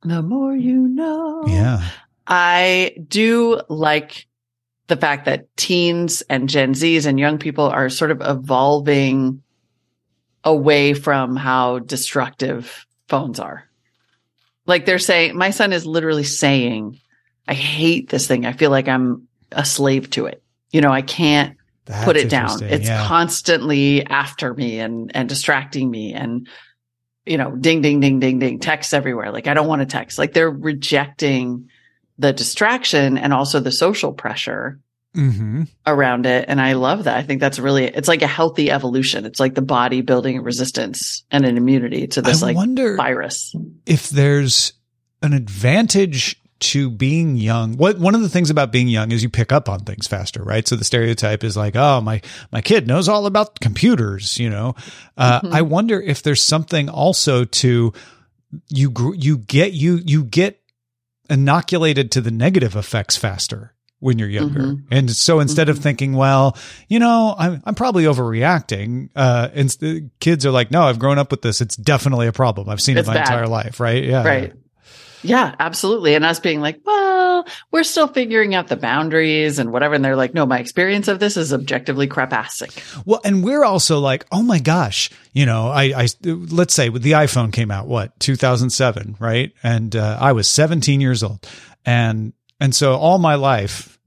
the 0.04 0.22
more 0.24 0.56
you 0.56 0.88
know. 0.88 1.44
Yeah. 1.48 1.88
I 2.26 2.96
do 3.08 3.62
like 3.70 4.28
the 4.88 4.98
fact 4.98 5.26
that 5.26 5.56
teens 5.56 6.24
and 6.30 6.50
Gen 6.50 6.74
Zs 6.74 7.06
and 7.06 7.20
young 7.20 7.38
people 7.38 7.66
are 7.66 7.90
sort 7.90 8.10
of 8.10 8.22
evolving 8.22 9.44
away 10.44 10.94
from 10.96 11.36
how 11.36 11.78
destructive 11.80 12.86
phones 13.08 13.40
are. 13.40 13.66
Like 14.66 14.86
they're 14.86 14.98
saying, 15.00 15.36
my 15.38 15.52
son 15.52 15.74
is 15.74 15.86
literally 15.86 16.24
saying, 16.24 17.00
I 17.48 17.54
hate 17.54 18.10
this 18.10 18.26
thing. 18.28 18.46
I 18.46 18.54
feel 18.54 18.72
like 18.72 18.88
I'm 18.88 19.28
a 19.52 19.66
slave 19.66 20.10
to 20.12 20.26
it. 20.28 20.42
You 20.72 20.82
know, 20.82 20.92
I 20.92 21.02
can't 21.02 21.58
That's 21.90 22.06
put 22.06 22.18
it 22.18 22.30
down. 22.30 22.62
It's 22.64 22.88
yeah. 22.88 23.08
constantly 23.08 24.06
after 24.06 24.54
me 24.54 24.80
and 24.80 25.12
and 25.16 25.28
distracting 25.28 25.90
me 25.90 26.14
and 26.14 26.48
you 27.26 27.38
know, 27.38 27.56
ding 27.56 27.82
ding 27.82 28.00
ding 28.00 28.20
ding 28.20 28.38
ding 28.38 28.60
texts 28.60 28.94
everywhere. 28.94 29.32
Like 29.32 29.48
I 29.48 29.56
don't 29.56 29.68
want 29.68 29.82
to 29.82 29.88
text. 29.88 30.18
Like 30.20 30.34
they're 30.34 30.50
rejecting 30.52 31.68
the 32.20 32.32
distraction 32.32 33.18
and 33.18 33.34
also 33.34 33.60
the 33.60 33.72
social 33.72 34.14
pressure 34.14 34.80
Mhm. 35.16 35.68
around 35.88 36.28
it 36.28 36.46
and 36.48 36.62
I 36.62 36.74
love 36.74 37.06
that. 37.06 37.18
I 37.18 37.24
think 37.24 37.42
that's 37.42 37.58
really 37.58 37.86
it's 37.86 38.08
like 38.08 38.22
a 38.22 38.28
healthy 38.28 38.70
evolution. 38.70 39.26
It's 39.26 39.40
like 39.40 39.56
the 39.56 39.64
body 39.64 40.02
building 40.02 40.40
resistance 40.44 41.24
and 41.32 41.44
an 41.46 41.58
immunity 41.58 42.06
to 42.10 42.22
this 42.22 42.44
I 42.44 42.48
like 42.48 42.56
wonder 42.56 42.96
virus. 42.96 43.56
if 43.88 44.10
there's 44.10 44.74
an 45.24 45.34
advantage 45.34 46.40
to 46.60 46.90
being 46.90 47.36
young. 47.36 47.78
What 47.78 48.00
one 48.00 48.16
of 48.16 48.22
the 48.22 48.30
things 48.30 48.50
about 48.50 48.72
being 48.72 48.88
young 48.88 49.12
is 49.12 49.24
you 49.24 49.30
pick 49.30 49.52
up 49.52 49.70
on 49.70 49.80
things 49.82 50.08
faster, 50.08 50.44
right? 50.44 50.68
So 50.68 50.76
the 50.76 50.84
stereotype 50.84 51.44
is 51.44 51.56
like, 51.56 51.76
oh, 51.76 52.02
my 52.02 52.22
my 52.52 52.62
kid 52.62 52.88
knows 52.88 53.08
all 53.08 53.26
about 53.26 53.60
computers, 53.60 54.38
you 54.38 54.50
know. 54.50 54.76
Uh, 55.18 55.42
Mhm. 55.42 55.52
I 55.54 55.62
wonder 55.62 56.02
if 56.02 56.22
there's 56.24 56.44
something 56.44 56.90
also 56.90 57.46
to 57.46 57.94
you 58.70 59.14
you 59.18 59.38
get 59.38 59.74
you 59.74 60.02
you 60.06 60.24
get 60.24 60.60
inoculated 61.30 62.12
to 62.14 62.22
the 62.22 62.32
negative 62.32 62.76
effects 62.76 63.16
faster 63.16 63.74
when 64.00 64.18
you're 64.18 64.30
younger. 64.30 64.62
Mhm. 64.62 64.84
And 64.92 65.12
so 65.12 65.40
instead 65.40 65.68
of 65.70 65.78
Mhm. 65.78 65.82
thinking, 65.84 66.14
well, 66.14 66.58
you 66.88 67.00
know, 67.00 67.36
I'm 67.38 67.62
I'm 67.66 67.76
probably 67.76 68.06
overreacting, 68.06 69.10
uh 69.16 69.50
inst- 69.54 69.84
kids 70.20 70.46
are 70.46 70.52
like, 70.52 70.72
no, 70.72 70.84
I've 70.84 71.00
grown 71.00 71.20
up 71.20 71.32
with 71.32 71.42
this. 71.42 71.62
It's 71.62 71.76
definitely 71.76 72.28
a 72.28 72.32
problem. 72.32 72.70
I've 72.70 72.82
seen 72.82 72.98
It's 72.98 73.08
it 73.08 73.12
my 73.12 73.16
bad. 73.16 73.28
entire 73.28 73.48
life, 73.48 73.80
right? 73.80 74.04
Yeah. 74.04 74.24
Right. 74.24 74.54
Yeah, 75.22 75.56
absolutely. 75.60 76.16
And 76.16 76.24
us 76.24 76.40
being 76.40 76.62
like, 76.62 76.80
well, 76.86 77.46
we're 77.72 77.84
still 77.84 78.08
figuring 78.08 78.56
out 78.56 78.68
the 78.68 78.78
boundaries 78.78 79.60
and 79.60 79.72
whatever. 79.72 79.96
And 79.96 80.04
they're 80.04 80.16
like, 80.16 80.34
no, 80.34 80.46
my 80.46 80.60
experience 80.60 81.08
of 81.08 81.20
this 81.20 81.38
is 81.38 81.54
objectively 81.54 82.08
crapastic. 82.08 82.82
Well, 83.06 83.22
and 83.24 83.44
we're 83.44 83.64
also 83.64 84.00
like, 84.00 84.26
oh 84.32 84.42
my 84.42 84.60
gosh, 84.60 85.10
you 85.34 85.46
know, 85.46 85.68
I, 85.68 86.04
I 86.04 86.08
let's 86.24 86.74
say 86.74 86.90
the 86.90 87.12
iPhone 87.12 87.52
came 87.52 87.72
out 87.72 87.88
what 87.88 88.20
2007, 88.20 89.18
right? 89.20 89.52
And 89.64 89.96
uh, 89.96 90.18
I 90.20 90.32
was 90.32 90.48
17 90.48 91.02
years 91.02 91.24
old, 91.24 91.48
and 91.86 92.34
and 92.60 92.74
so 92.76 92.96
all 92.96 93.20
my 93.20 93.36
life, 93.36 94.00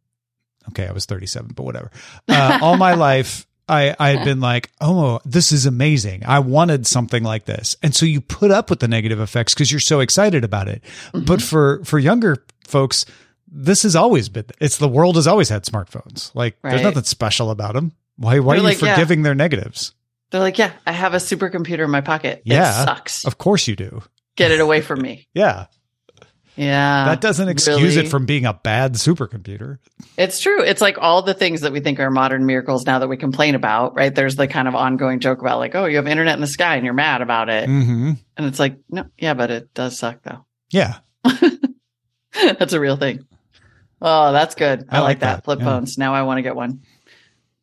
okay, 0.71 0.87
I 0.87 0.92
was 0.92 1.07
37, 1.07 1.52
but 1.54 1.62
whatever. 1.62 1.90
Uh, 2.28 2.59
all 2.62 2.76
my 2.76 2.95
life, 2.95 3.47
I 3.73 3.97
I 3.99 4.11
had 4.11 4.25
been 4.25 4.41
like, 4.41 4.71
oh, 4.81 5.21
this 5.25 5.52
is 5.52 5.67
amazing. 5.67 6.23
I 6.26 6.38
wanted 6.41 6.87
something 6.87 7.23
like 7.23 7.47
this, 7.47 7.76
and 7.83 7.95
so 7.95 8.07
you 8.07 8.21
put 8.21 8.50
up 8.50 8.71
with 8.71 8.81
the 8.81 8.88
negative 8.88 9.21
effects 9.21 9.55
because 9.55 9.71
you're 9.73 9.81
so 9.81 10.00
excited 10.00 10.45
about 10.45 10.69
it. 10.69 10.83
Mm-hmm. 11.12 11.25
But 11.25 11.43
for 11.43 11.83
for 11.85 11.99
younger 11.99 12.45
folks. 12.67 13.05
This 13.55 13.83
has 13.83 13.95
always 13.95 14.31
been. 14.31 14.47
It's 14.61 14.79
the 14.79 14.88
world 14.88 15.17
has 15.17 15.26
always 15.26 15.50
had 15.50 15.64
smartphones. 15.64 16.35
Like 16.35 16.57
there's 16.62 16.81
nothing 16.81 17.02
special 17.02 17.50
about 17.50 17.75
them. 17.75 17.93
Why? 18.17 18.38
Why 18.38 18.55
They're 18.55 18.64
are 18.64 18.69
you 18.69 18.75
like, 18.75 18.81
yeah. 18.81 18.95
forgiving 18.95 19.25
their 19.25 19.35
negatives? 19.35 19.93
They're 20.31 20.41
like, 20.41 20.57
yeah, 20.57 20.73
I 20.87 20.93
have 20.93 21.12
a 21.12 21.19
supercomputer 21.19 21.85
in 21.85 21.91
my 21.91 22.00
pocket. 22.00 22.41
Yeah. 22.47 22.71
It 22.71 22.87
sucks. 22.87 23.26
Of 23.26 23.37
course 23.37 23.69
you 23.69 23.76
do. 23.76 24.02
Get 24.37 24.50
it 24.50 24.61
away 24.61 24.81
from 24.88 25.02
me. 25.02 25.29
Yeah. 25.35 25.67
Yeah. 26.57 27.07
That 27.07 27.21
doesn't 27.21 27.49
excuse 27.49 27.97
really. 27.97 28.07
it 28.07 28.11
from 28.11 28.27
being 28.27 28.45
a 28.45 28.53
bad 28.53 28.95
supercomputer. 28.95 29.79
It's 30.19 30.41
true. 30.41 30.63
It's 30.63 30.81
like 30.81 30.99
all 30.99 31.23
the 31.23 31.35
things 31.35 31.63
that 31.63 31.73
we 31.73 31.81
think 31.81 31.99
are 31.99 32.11
modern 32.11 32.45
miracles 32.45 32.85
now 32.85 32.99
that 32.99 33.09
we 33.09 33.17
complain 33.17 33.55
about, 33.55 33.95
right? 33.95 34.15
There's 34.15 34.37
the 34.37 34.49
kind 34.49 34.69
of 34.69 34.75
ongoing 34.75 35.21
joke 35.21 35.41
about 35.41 35.59
like, 35.59 35.75
oh, 35.75 35.87
you 35.87 35.97
have 35.97 36.07
internet 36.07 36.35
in 36.35 36.41
the 36.41 36.47
sky 36.47 36.77
and 36.77 36.85
you're 36.85 36.95
mad 36.95 37.23
about 37.23 37.49
it. 37.49 37.69
Mm-hmm. 37.69 38.13
And 38.37 38.47
it's 38.47 38.59
like, 38.59 38.77
no, 38.91 39.07
yeah, 39.17 39.35
but 39.35 39.51
it 39.51 39.73
does 39.75 39.99
suck 39.99 40.23
though. 40.23 40.45
Yeah. 40.73 41.01
that's 42.33 42.73
a 42.73 42.81
real 42.81 42.97
thing. 42.97 43.27
Oh, 44.01 44.33
that's 44.33 44.55
good. 44.55 44.87
I, 44.89 44.97
I 44.97 45.01
like, 45.01 45.09
like 45.09 45.21
that. 45.21 45.37
that, 45.37 45.45
Flip 45.45 45.59
yeah. 45.59 45.65
phones. 45.67 45.99
Now 45.99 46.15
I 46.15 46.23
want 46.23 46.39
to 46.39 46.43
get 46.43 46.57
one. 46.57 46.81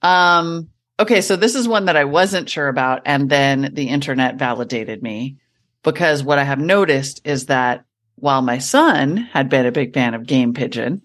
Um, 0.03 0.69
okay, 0.99 1.21
so 1.21 1.35
this 1.35 1.55
is 1.55 1.67
one 1.67 1.85
that 1.85 1.97
I 1.97 2.05
wasn't 2.05 2.49
sure 2.49 2.67
about, 2.67 3.01
and 3.05 3.27
then 3.29 3.71
the 3.73 3.89
internet 3.89 4.35
validated 4.35 5.01
me 5.01 5.37
because 5.83 6.23
what 6.23 6.37
I 6.37 6.43
have 6.43 6.59
noticed 6.59 7.21
is 7.25 7.47
that 7.47 7.85
while 8.21 8.41
my 8.41 8.57
son 8.59 9.17
had 9.17 9.49
been 9.49 9.65
a 9.65 9.71
big 9.71 9.93
fan 9.93 10.13
of 10.13 10.25
Game 10.27 10.53
Pigeon, 10.53 11.01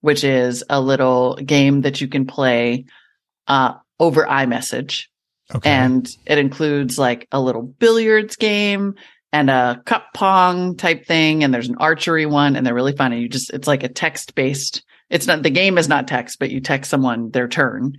which 0.00 0.24
is 0.24 0.64
a 0.68 0.80
little 0.80 1.34
game 1.36 1.82
that 1.82 2.00
you 2.00 2.08
can 2.08 2.26
play 2.26 2.84
uh, 3.48 3.74
over 4.00 4.24
iMessage, 4.24 5.04
Okay. 5.54 5.70
and 5.70 6.08
it 6.26 6.38
includes 6.38 6.98
like 6.98 7.28
a 7.30 7.40
little 7.40 7.62
billiards 7.62 8.36
game 8.36 8.94
and 9.32 9.50
a 9.50 9.82
cup 9.84 10.06
pong 10.14 10.74
type 10.76 11.06
thing 11.06 11.44
and 11.44 11.52
there's 11.52 11.68
an 11.68 11.76
archery 11.78 12.24
one 12.24 12.56
and 12.56 12.66
they're 12.66 12.72
really 12.74 12.96
fun. 12.96 13.12
And 13.12 13.20
you 13.20 13.28
just 13.28 13.50
it's 13.50 13.68
like 13.68 13.82
a 13.82 13.88
text 13.88 14.34
based 14.34 14.82
it's 15.10 15.26
not 15.26 15.42
the 15.42 15.50
game 15.50 15.76
is 15.76 15.86
not 15.88 16.08
text 16.08 16.38
but 16.38 16.50
you 16.50 16.60
text 16.60 16.90
someone 16.90 17.30
their 17.30 17.46
turn 17.46 17.92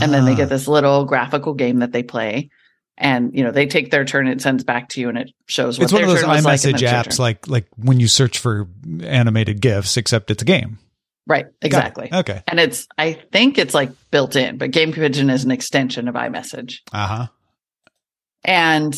and 0.00 0.12
then 0.14 0.24
they 0.24 0.36
get 0.36 0.46
Ah. 0.46 0.50
this 0.50 0.68
little 0.68 1.04
graphical 1.04 1.52
game 1.54 1.80
that 1.80 1.90
they 1.90 2.04
play 2.04 2.48
and 2.96 3.36
you 3.36 3.42
know 3.44 3.50
they 3.50 3.66
take 3.66 3.90
their 3.90 4.04
turn 4.04 4.26
it 4.28 4.40
sends 4.40 4.62
back 4.64 4.88
to 4.90 5.00
you 5.00 5.08
and 5.08 5.18
it 5.18 5.30
shows 5.46 5.78
what 5.78 5.84
It's 5.84 5.92
one 5.92 6.02
of 6.04 6.08
those 6.08 6.20
turn 6.20 6.30
was 6.30 6.44
like, 6.44 6.64
and 6.64 6.74
iMessage 6.76 6.80
your 6.80 6.90
apps, 6.90 7.18
like 7.18 7.48
like 7.48 7.66
when 7.76 7.98
you 8.00 8.08
search 8.08 8.38
for 8.38 8.68
animated 9.02 9.60
gifs, 9.60 9.96
except 9.96 10.30
it's 10.30 10.42
a 10.42 10.46
game. 10.46 10.78
right 11.26 11.46
exactly 11.62 12.08
Okay. 12.12 12.42
and 12.46 12.60
it's 12.60 12.86
i 12.98 13.14
think 13.32 13.58
it's 13.58 13.74
like 13.74 13.90
built 14.10 14.36
in 14.36 14.58
but 14.58 14.70
game 14.70 14.92
pigeon 14.92 15.30
is 15.30 15.44
an 15.44 15.50
extension 15.50 16.06
of 16.08 16.14
imessage 16.16 16.82
Uh 16.92 17.06
huh. 17.06 17.26
And 18.44 18.94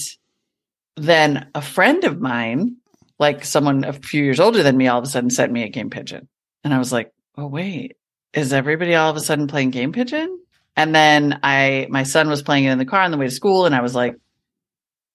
then 0.96 1.48
a 1.54 1.62
friend 1.62 2.04
of 2.04 2.20
mine, 2.20 2.76
like 3.18 3.44
someone 3.44 3.84
a 3.84 3.92
few 3.92 4.24
years 4.24 4.40
older 4.40 4.62
than 4.62 4.76
me, 4.76 4.88
all 4.88 4.98
of 4.98 5.04
a 5.04 5.08
sudden 5.08 5.30
sent 5.30 5.52
me 5.52 5.62
a 5.62 5.68
game 5.68 5.90
pigeon. 5.90 6.28
And 6.64 6.74
I 6.74 6.78
was 6.78 6.92
like, 6.92 7.12
oh, 7.38 7.46
wait, 7.46 7.96
is 8.32 8.52
everybody 8.52 8.94
all 8.94 9.10
of 9.10 9.16
a 9.16 9.20
sudden 9.20 9.46
playing 9.46 9.70
game 9.70 9.92
pigeon? 9.92 10.40
And 10.76 10.94
then 10.94 11.40
I, 11.42 11.86
my 11.88 12.02
son 12.02 12.28
was 12.28 12.42
playing 12.42 12.64
it 12.64 12.70
in 12.70 12.78
the 12.78 12.84
car 12.84 13.00
on 13.00 13.10
the 13.10 13.16
way 13.16 13.26
to 13.26 13.30
school. 13.30 13.64
And 13.64 13.74
I 13.74 13.80
was 13.80 13.94
like, 13.94 14.16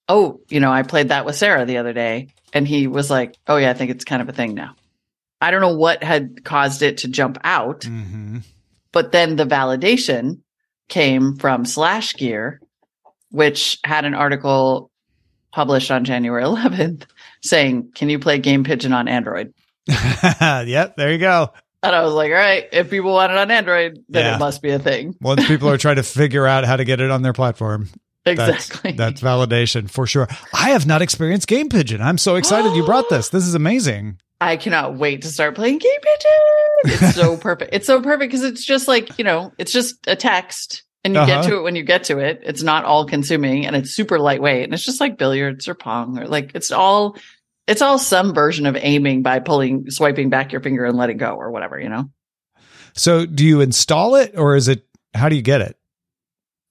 oh, 0.09 0.41
you 0.49 0.59
know, 0.59 0.71
I 0.71 0.83
played 0.83 1.09
that 1.09 1.25
with 1.25 1.35
Sarah 1.35 1.65
the 1.65 1.77
other 1.77 1.93
day. 1.93 2.29
And 2.53 2.67
he 2.67 2.87
was 2.87 3.09
like, 3.09 3.37
oh, 3.47 3.57
yeah, 3.57 3.69
I 3.69 3.73
think 3.73 3.91
it's 3.91 4.03
kind 4.03 4.21
of 4.21 4.29
a 4.29 4.33
thing 4.33 4.55
now. 4.55 4.75
I 5.39 5.51
don't 5.51 5.61
know 5.61 5.75
what 5.75 6.03
had 6.03 6.43
caused 6.43 6.81
it 6.81 6.99
to 6.99 7.07
jump 7.07 7.37
out. 7.43 7.81
Mm-hmm. 7.81 8.39
But 8.91 9.11
then 9.11 9.35
the 9.35 9.45
validation 9.45 10.39
came 10.89 11.37
from 11.37 11.65
Slash 11.65 12.15
Gear, 12.15 12.59
which 13.29 13.79
had 13.83 14.05
an 14.05 14.13
article 14.13 14.91
published 15.51 15.91
on 15.91 16.03
January 16.03 16.43
11th 16.45 17.05
saying, 17.41 17.91
Can 17.95 18.09
you 18.09 18.19
play 18.19 18.39
Game 18.39 18.63
Pigeon 18.63 18.93
on 18.93 19.07
Android? 19.07 19.53
yep. 19.87 20.95
There 20.95 21.11
you 21.11 21.17
go. 21.17 21.53
And 21.83 21.95
I 21.95 22.03
was 22.03 22.13
like, 22.13 22.29
All 22.31 22.37
right, 22.37 22.65
if 22.71 22.89
people 22.89 23.13
want 23.13 23.31
it 23.31 23.37
on 23.37 23.49
Android, 23.51 23.99
then 24.09 24.25
Yeah. 24.25 24.35
it 24.35 24.39
must 24.39 24.61
be 24.61 24.69
a 24.71 24.79
thing. 24.79 25.15
Once 25.21 25.47
people 25.47 25.69
are 25.69 25.77
trying 25.77 25.95
to 25.97 26.03
figure 26.03 26.45
out 26.45 26.63
how 26.65 26.75
to 26.75 26.85
get 26.85 27.01
it 27.01 27.09
on 27.11 27.21
their 27.23 27.33
platform, 27.33 27.89
that's, 28.23 28.39
Exactly. 28.39 28.91
that's 28.91 29.19
validation 29.21 29.89
for 29.89 30.05
sure. 30.05 30.27
I 30.53 30.69
have 30.71 30.85
not 30.85 31.01
experienced 31.01 31.47
Game 31.47 31.69
Pigeon. 31.69 32.01
I'm 32.01 32.19
so 32.19 32.35
excited 32.35 32.75
you 32.75 32.85
brought 32.85 33.09
this. 33.09 33.29
This 33.29 33.47
is 33.47 33.55
amazing. 33.55 34.19
I 34.41 34.57
cannot 34.57 34.95
wait 34.97 35.21
to 35.23 35.27
start 35.29 35.55
playing 35.55 35.79
Game 35.79 35.99
Pigeon. 36.01 37.01
It's 37.07 37.15
so 37.15 37.37
perfect. 37.41 37.73
It's 37.73 37.87
so 37.87 38.01
perfect 38.01 38.31
because 38.31 38.43
it's 38.43 38.63
just 38.65 38.87
like, 38.87 39.17
you 39.17 39.23
know, 39.23 39.51
it's 39.57 39.71
just 39.71 39.95
a 40.07 40.15
text 40.15 40.83
and 41.03 41.15
you 41.15 41.25
get 41.25 41.39
Uh-huh. 41.39 41.49
to 41.49 41.57
it 41.57 41.61
when 41.63 41.75
you 41.75 41.83
get 41.83 42.03
to 42.05 42.19
it. 42.19 42.41
It's 42.43 42.61
not 42.63 42.85
all 42.85 43.05
consuming 43.07 43.65
and 43.65 43.75
it's 43.75 43.89
super 43.91 44.19
lightweight 44.19 44.63
and 44.65 44.73
it's 44.73 44.83
just 44.85 44.99
like 44.99 45.17
billiards 45.17 45.67
or 45.67 45.73
pong 45.75 46.19
or 46.19 46.27
like 46.27 46.51
it's 46.53 46.71
all 46.71 47.17
it's 47.71 47.81
all 47.81 47.97
some 47.97 48.33
version 48.33 48.65
of 48.65 48.75
aiming 48.75 49.21
by 49.21 49.39
pulling 49.39 49.89
swiping 49.89 50.29
back 50.29 50.51
your 50.51 50.59
finger 50.59 50.83
and 50.83 50.97
letting 50.97 51.15
go 51.15 51.35
or 51.35 51.51
whatever, 51.51 51.79
you 51.79 51.87
know. 51.87 52.09
So, 52.93 53.25
do 53.25 53.45
you 53.45 53.61
install 53.61 54.15
it 54.15 54.33
or 54.37 54.57
is 54.57 54.67
it, 54.67 54.85
how 55.13 55.29
do 55.29 55.37
you 55.37 55.41
get 55.41 55.61
it? 55.61 55.77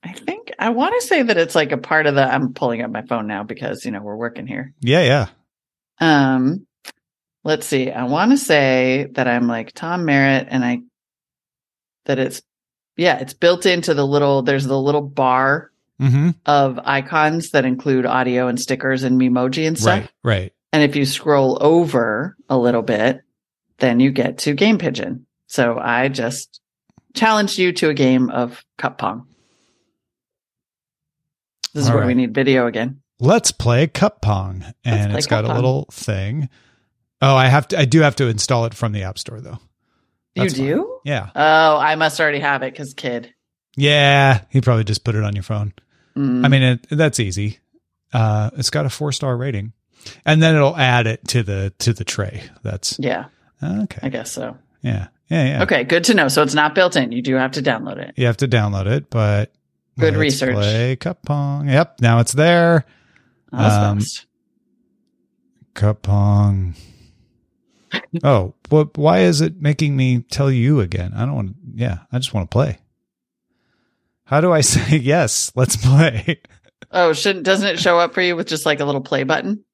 I 0.02 0.12
think 0.12 0.52
I 0.58 0.68
want 0.68 0.94
to 1.00 1.06
say 1.06 1.22
that 1.22 1.38
it's 1.38 1.54
like 1.54 1.72
a 1.72 1.78
part 1.78 2.06
of 2.06 2.14
the 2.14 2.22
I'm 2.22 2.52
pulling 2.52 2.82
up 2.82 2.90
my 2.90 3.00
phone 3.00 3.26
now 3.26 3.44
because, 3.44 3.86
you 3.86 3.90
know, 3.90 4.02
we're 4.02 4.16
working 4.16 4.46
here. 4.46 4.74
Yeah. 4.80 5.02
Yeah. 5.02 5.26
Um, 6.00 6.66
let's 7.44 7.66
see. 7.66 7.90
I 7.90 8.04
want 8.04 8.32
to 8.32 8.36
say 8.36 9.08
that 9.12 9.26
I'm 9.26 9.46
like 9.46 9.72
Tom 9.72 10.04
Merritt 10.04 10.48
and 10.50 10.62
I, 10.62 10.80
that 12.04 12.18
it's, 12.18 12.42
yeah, 12.98 13.18
it's 13.20 13.32
built 13.34 13.64
into 13.64 13.94
the 13.94 14.06
little, 14.06 14.42
there's 14.42 14.66
the 14.66 14.78
little 14.78 15.02
bar 15.02 15.68
Mm-hmm. 16.00 16.30
of 16.46 16.80
icons 16.82 17.50
that 17.50 17.66
include 17.66 18.06
audio 18.06 18.48
and 18.48 18.58
stickers 18.58 19.02
and 19.02 19.20
Memoji 19.20 19.66
and 19.68 19.78
stuff. 19.78 20.00
Right. 20.00 20.10
Right. 20.24 20.52
And 20.72 20.82
if 20.82 20.94
you 20.96 21.04
scroll 21.04 21.58
over 21.60 22.36
a 22.48 22.56
little 22.56 22.82
bit, 22.82 23.22
then 23.78 24.00
you 24.00 24.10
get 24.12 24.38
to 24.38 24.54
Game 24.54 24.78
Pigeon. 24.78 25.26
So 25.46 25.78
I 25.78 26.08
just 26.08 26.60
challenged 27.14 27.58
you 27.58 27.72
to 27.72 27.88
a 27.88 27.94
game 27.94 28.30
of 28.30 28.64
cup 28.78 28.98
pong. 28.98 29.26
This 31.74 31.84
is 31.84 31.90
All 31.90 31.96
where 31.96 32.06
we 32.06 32.14
need 32.14 32.34
video 32.34 32.66
again. 32.66 33.00
Let's 33.20 33.52
play 33.52 33.86
Cup 33.86 34.22
Pong. 34.22 34.64
And 34.84 35.12
it's 35.12 35.26
got 35.26 35.42
Cup 35.42 35.44
a 35.44 35.48
Pong. 35.48 35.56
little 35.56 35.88
thing. 35.92 36.48
Oh, 37.22 37.36
I 37.36 37.46
have 37.48 37.68
to, 37.68 37.78
I 37.78 37.84
do 37.84 38.00
have 38.00 38.16
to 38.16 38.28
install 38.28 38.64
it 38.64 38.74
from 38.74 38.92
the 38.92 39.02
App 39.02 39.18
Store 39.18 39.40
though. 39.40 39.58
That's 40.34 40.56
you 40.56 40.76
fine. 40.76 40.84
do? 40.84 41.00
Yeah. 41.04 41.30
Oh, 41.34 41.76
I 41.76 41.96
must 41.96 42.20
already 42.20 42.40
have 42.40 42.62
it 42.62 42.72
because 42.72 42.94
kid. 42.94 43.32
Yeah. 43.76 44.42
He 44.48 44.60
probably 44.60 44.84
just 44.84 45.04
put 45.04 45.14
it 45.14 45.22
on 45.22 45.34
your 45.34 45.42
phone. 45.42 45.74
Mm. 46.16 46.44
I 46.44 46.48
mean, 46.48 46.62
it, 46.62 46.86
that's 46.90 47.20
easy. 47.20 47.58
Uh, 48.12 48.50
it's 48.56 48.70
got 48.70 48.86
a 48.86 48.90
four 48.90 49.12
star 49.12 49.36
rating, 49.36 49.72
and 50.24 50.42
then 50.42 50.54
it'll 50.54 50.76
add 50.76 51.06
it 51.06 51.26
to 51.28 51.42
the 51.42 51.72
to 51.78 51.92
the 51.92 52.04
tray. 52.04 52.42
That's 52.62 52.98
yeah, 52.98 53.26
Okay. 53.62 54.00
I 54.02 54.08
guess 54.08 54.32
so. 54.32 54.56
Yeah, 54.82 55.08
yeah, 55.28 55.44
yeah. 55.44 55.62
Okay, 55.62 55.84
good 55.84 56.04
to 56.04 56.14
know. 56.14 56.28
So 56.28 56.42
it's 56.42 56.54
not 56.54 56.74
built 56.74 56.96
in. 56.96 57.12
You 57.12 57.22
do 57.22 57.34
have 57.34 57.52
to 57.52 57.62
download 57.62 57.98
it. 57.98 58.14
You 58.16 58.26
have 58.26 58.38
to 58.38 58.48
download 58.48 58.86
it, 58.86 59.10
but 59.10 59.52
Good 60.00 60.16
research. 60.16 60.54
Play 60.54 60.96
Cup 60.96 61.22
Pong. 61.24 61.68
Yep, 61.68 62.00
now 62.00 62.20
it's 62.20 62.32
there. 62.32 62.86
Um, 63.52 63.98
fast. 63.98 64.26
Cup 65.74 66.02
Pong. 66.02 66.74
oh, 68.24 68.54
what? 68.68 68.96
Why 68.96 69.20
is 69.20 69.40
it 69.40 69.60
making 69.60 69.96
me 69.96 70.20
tell 70.20 70.50
you 70.50 70.80
again? 70.80 71.12
I 71.14 71.26
don't 71.26 71.34
want. 71.34 71.48
To 71.50 71.54
yeah, 71.74 71.98
I 72.10 72.18
just 72.18 72.32
want 72.32 72.50
to 72.50 72.54
play. 72.54 72.78
How 74.24 74.40
do 74.40 74.52
I 74.52 74.60
say 74.62 74.96
yes? 74.96 75.52
Let's 75.54 75.76
play. 75.76 76.40
Oh, 76.90 77.12
shouldn't 77.12 77.44
doesn't 77.44 77.68
it 77.68 77.78
show 77.78 77.98
up 77.98 78.14
for 78.14 78.22
you 78.22 78.36
with 78.36 78.48
just 78.48 78.66
like 78.66 78.80
a 78.80 78.84
little 78.84 79.02
play 79.02 79.24
button? 79.24 79.64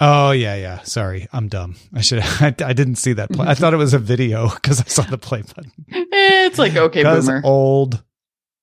Oh 0.00 0.30
yeah, 0.30 0.54
yeah. 0.54 0.82
Sorry, 0.82 1.26
I'm 1.32 1.48
dumb. 1.48 1.74
I 1.94 2.00
should. 2.02 2.20
I, 2.22 2.54
I 2.64 2.72
didn't 2.72 2.96
see 2.96 3.14
that. 3.14 3.30
Play. 3.30 3.46
I 3.48 3.54
thought 3.54 3.74
it 3.74 3.78
was 3.78 3.94
a 3.94 3.98
video 3.98 4.48
because 4.54 4.80
I 4.80 4.84
saw 4.84 5.02
the 5.02 5.18
play 5.18 5.42
button. 5.42 5.72
Eh, 5.92 6.46
It's 6.46 6.58
like 6.58 6.76
okay, 6.76 7.00
Because 7.00 7.26
boomer. 7.26 7.42
old. 7.44 8.02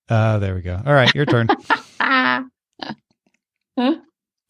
Uh, 0.07 0.37
there 0.39 0.55
we 0.55 0.61
go. 0.61 0.79
All 0.85 0.93
right, 0.93 1.13
your 1.15 1.25
turn. 1.25 1.47
Ah, 1.99 2.45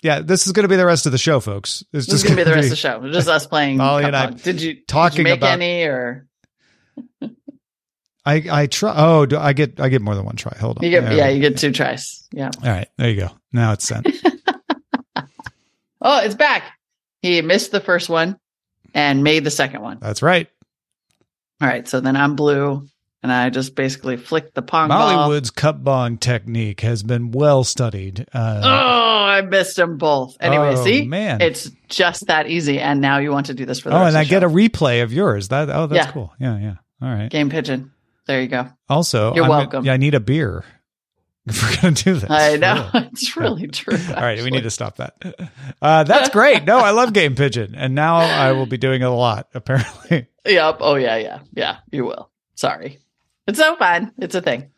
yeah, 0.04 0.20
this 0.20 0.46
is 0.46 0.52
going 0.54 0.64
to 0.66 0.68
be 0.68 0.76
the 0.76 0.86
rest 0.86 1.06
of 1.06 1.12
the 1.12 1.18
show, 1.18 1.40
folks. 1.40 1.82
It's 1.94 2.06
this 2.06 2.08
is 2.08 2.12
just 2.12 2.24
gonna 2.26 2.36
be 2.36 2.44
the 2.44 2.52
rest 2.52 2.66
of 2.66 2.70
the 2.72 2.76
show. 2.76 3.10
Just 3.12 3.28
us 3.30 3.48
playing. 3.48 3.78
Molly 3.78 4.04
and 4.04 4.16
I. 4.16 4.32
Did 4.32 4.62
you 4.62 4.74
did 4.74 4.80
you 4.80 4.84
talking 4.88 5.24
make 5.24 5.38
about- 5.40 5.54
any 5.54 5.84
or 5.86 6.28
I 8.28 8.44
I 8.52 8.68
try. 8.68 8.94
Oh, 8.98 9.26
do 9.26 9.38
I 9.38 9.54
get 9.54 9.80
I 9.80 9.90
get 9.90 10.02
more 10.02 10.16
than 10.16 10.26
one 10.26 10.36
try? 10.36 10.56
Hold 10.60 10.80
on. 10.80 10.84
you 10.84 10.90
get? 10.92 11.02
There 11.06 11.14
Yeah, 11.14 11.30
you 11.30 11.40
get 11.42 11.58
two 11.58 11.72
tries. 11.72 12.28
Yeah. 12.32 12.50
All 12.64 12.70
right, 12.70 12.88
there 12.98 13.10
you 13.10 13.22
go. 13.22 13.30
Now 13.54 13.72
it's 13.74 13.86
sent. 13.88 14.08
Oh, 16.02 16.20
it's 16.24 16.36
back. 16.36 16.64
He 17.26 17.42
missed 17.42 17.72
the 17.72 17.80
first 17.80 18.08
one 18.08 18.38
and 18.94 19.24
made 19.24 19.44
the 19.44 19.50
second 19.52 19.82
one. 19.82 19.98
That's 20.00 20.22
right. 20.22 20.48
All 21.60 21.68
right, 21.68 21.88
so 21.88 22.00
then 22.02 22.16
I'm 22.16 22.36
blue, 22.36 22.86
and 23.24 23.32
I 23.32 23.50
just 23.50 23.76
basically 23.76 24.18
flicked 24.18 24.54
the 24.54 24.62
pong 24.62 24.90
ball. 24.90 25.42
Cup 25.56 25.84
bong 25.84 26.18
technique 26.18 26.82
has 26.82 27.02
been 27.02 27.32
well 27.32 27.64
studied. 27.64 28.28
Uh, 28.32 28.62
Oh, 28.64 29.26
I 29.26 29.42
missed 29.42 29.76
them 29.76 29.98
both. 29.98 30.38
Anyway, 30.40 30.74
Oh, 30.78 30.84
see, 30.84 31.06
man. 31.08 31.42
it's 31.42 31.72
just 31.90 32.28
that 32.28 32.48
easy. 32.48 32.80
And 32.80 33.02
now 33.02 33.18
you 33.18 33.32
want 33.32 33.48
to 33.48 33.54
do 33.56 33.66
this 33.66 33.80
for 33.80 33.90
the 33.90 33.96
oh, 33.98 34.04
and 34.04 34.16
I 34.16 34.24
the 34.24 34.30
get 34.30 34.44
a 34.44 34.48
replay 34.48 35.02
of 35.02 35.12
yours. 35.12 35.48
That 35.48 35.70
oh, 35.72 35.88
that's 35.88 36.06
Yeah. 36.08 36.12
cool. 36.12 36.32
Yeah, 36.40 36.60
yeah. 36.60 36.74
All 37.02 37.10
right. 37.14 37.30
game 37.32 37.50
pigeon. 37.50 37.92
There 38.28 38.40
you 38.42 38.48
go. 38.48 38.68
Also, 38.88 39.34
You're 39.34 39.46
I'm 39.46 39.50
welcome. 39.50 39.84
yeah, 39.86 39.94
I 39.94 39.98
need 39.98 40.14
a 40.14 40.20
beer 40.20 40.64
if 41.48 41.62
we're 41.64 41.82
gonna 41.82 41.94
do 41.96 42.16
this. 42.16 42.30
I 42.30 42.56
know 42.58 42.90
real. 42.94 43.04
it's 43.12 43.38
really 43.38 43.68
true. 43.80 43.98
All 44.10 44.22
right, 44.22 44.42
we 44.44 44.50
need 44.50 44.64
to 44.64 44.70
stop 44.72 44.98
that. 44.98 45.16
Uh, 45.82 46.04
that's 46.04 46.30
great. 46.30 46.64
No, 46.66 46.78
I 46.78 46.92
love 46.92 47.14
Game 47.14 47.36
Pigeon, 47.36 47.76
and 47.76 47.94
now 47.96 48.18
I 48.18 48.52
will 48.54 48.66
be 48.66 48.78
doing 48.78 49.02
it 49.02 49.06
a 49.06 49.10
lot. 49.12 49.50
Apparently, 49.54 50.28
Yep. 50.46 50.78
Oh 50.80 50.96
yeah, 50.96 51.18
yeah, 51.18 51.40
yeah. 51.54 51.78
You 51.92 52.06
will. 52.06 52.30
Sorry. 52.56 53.00
It's 53.48 53.60
so 53.60 53.76
fun. 53.76 54.12
It's 54.18 54.36
a 54.36 54.42
thing. 54.42 54.72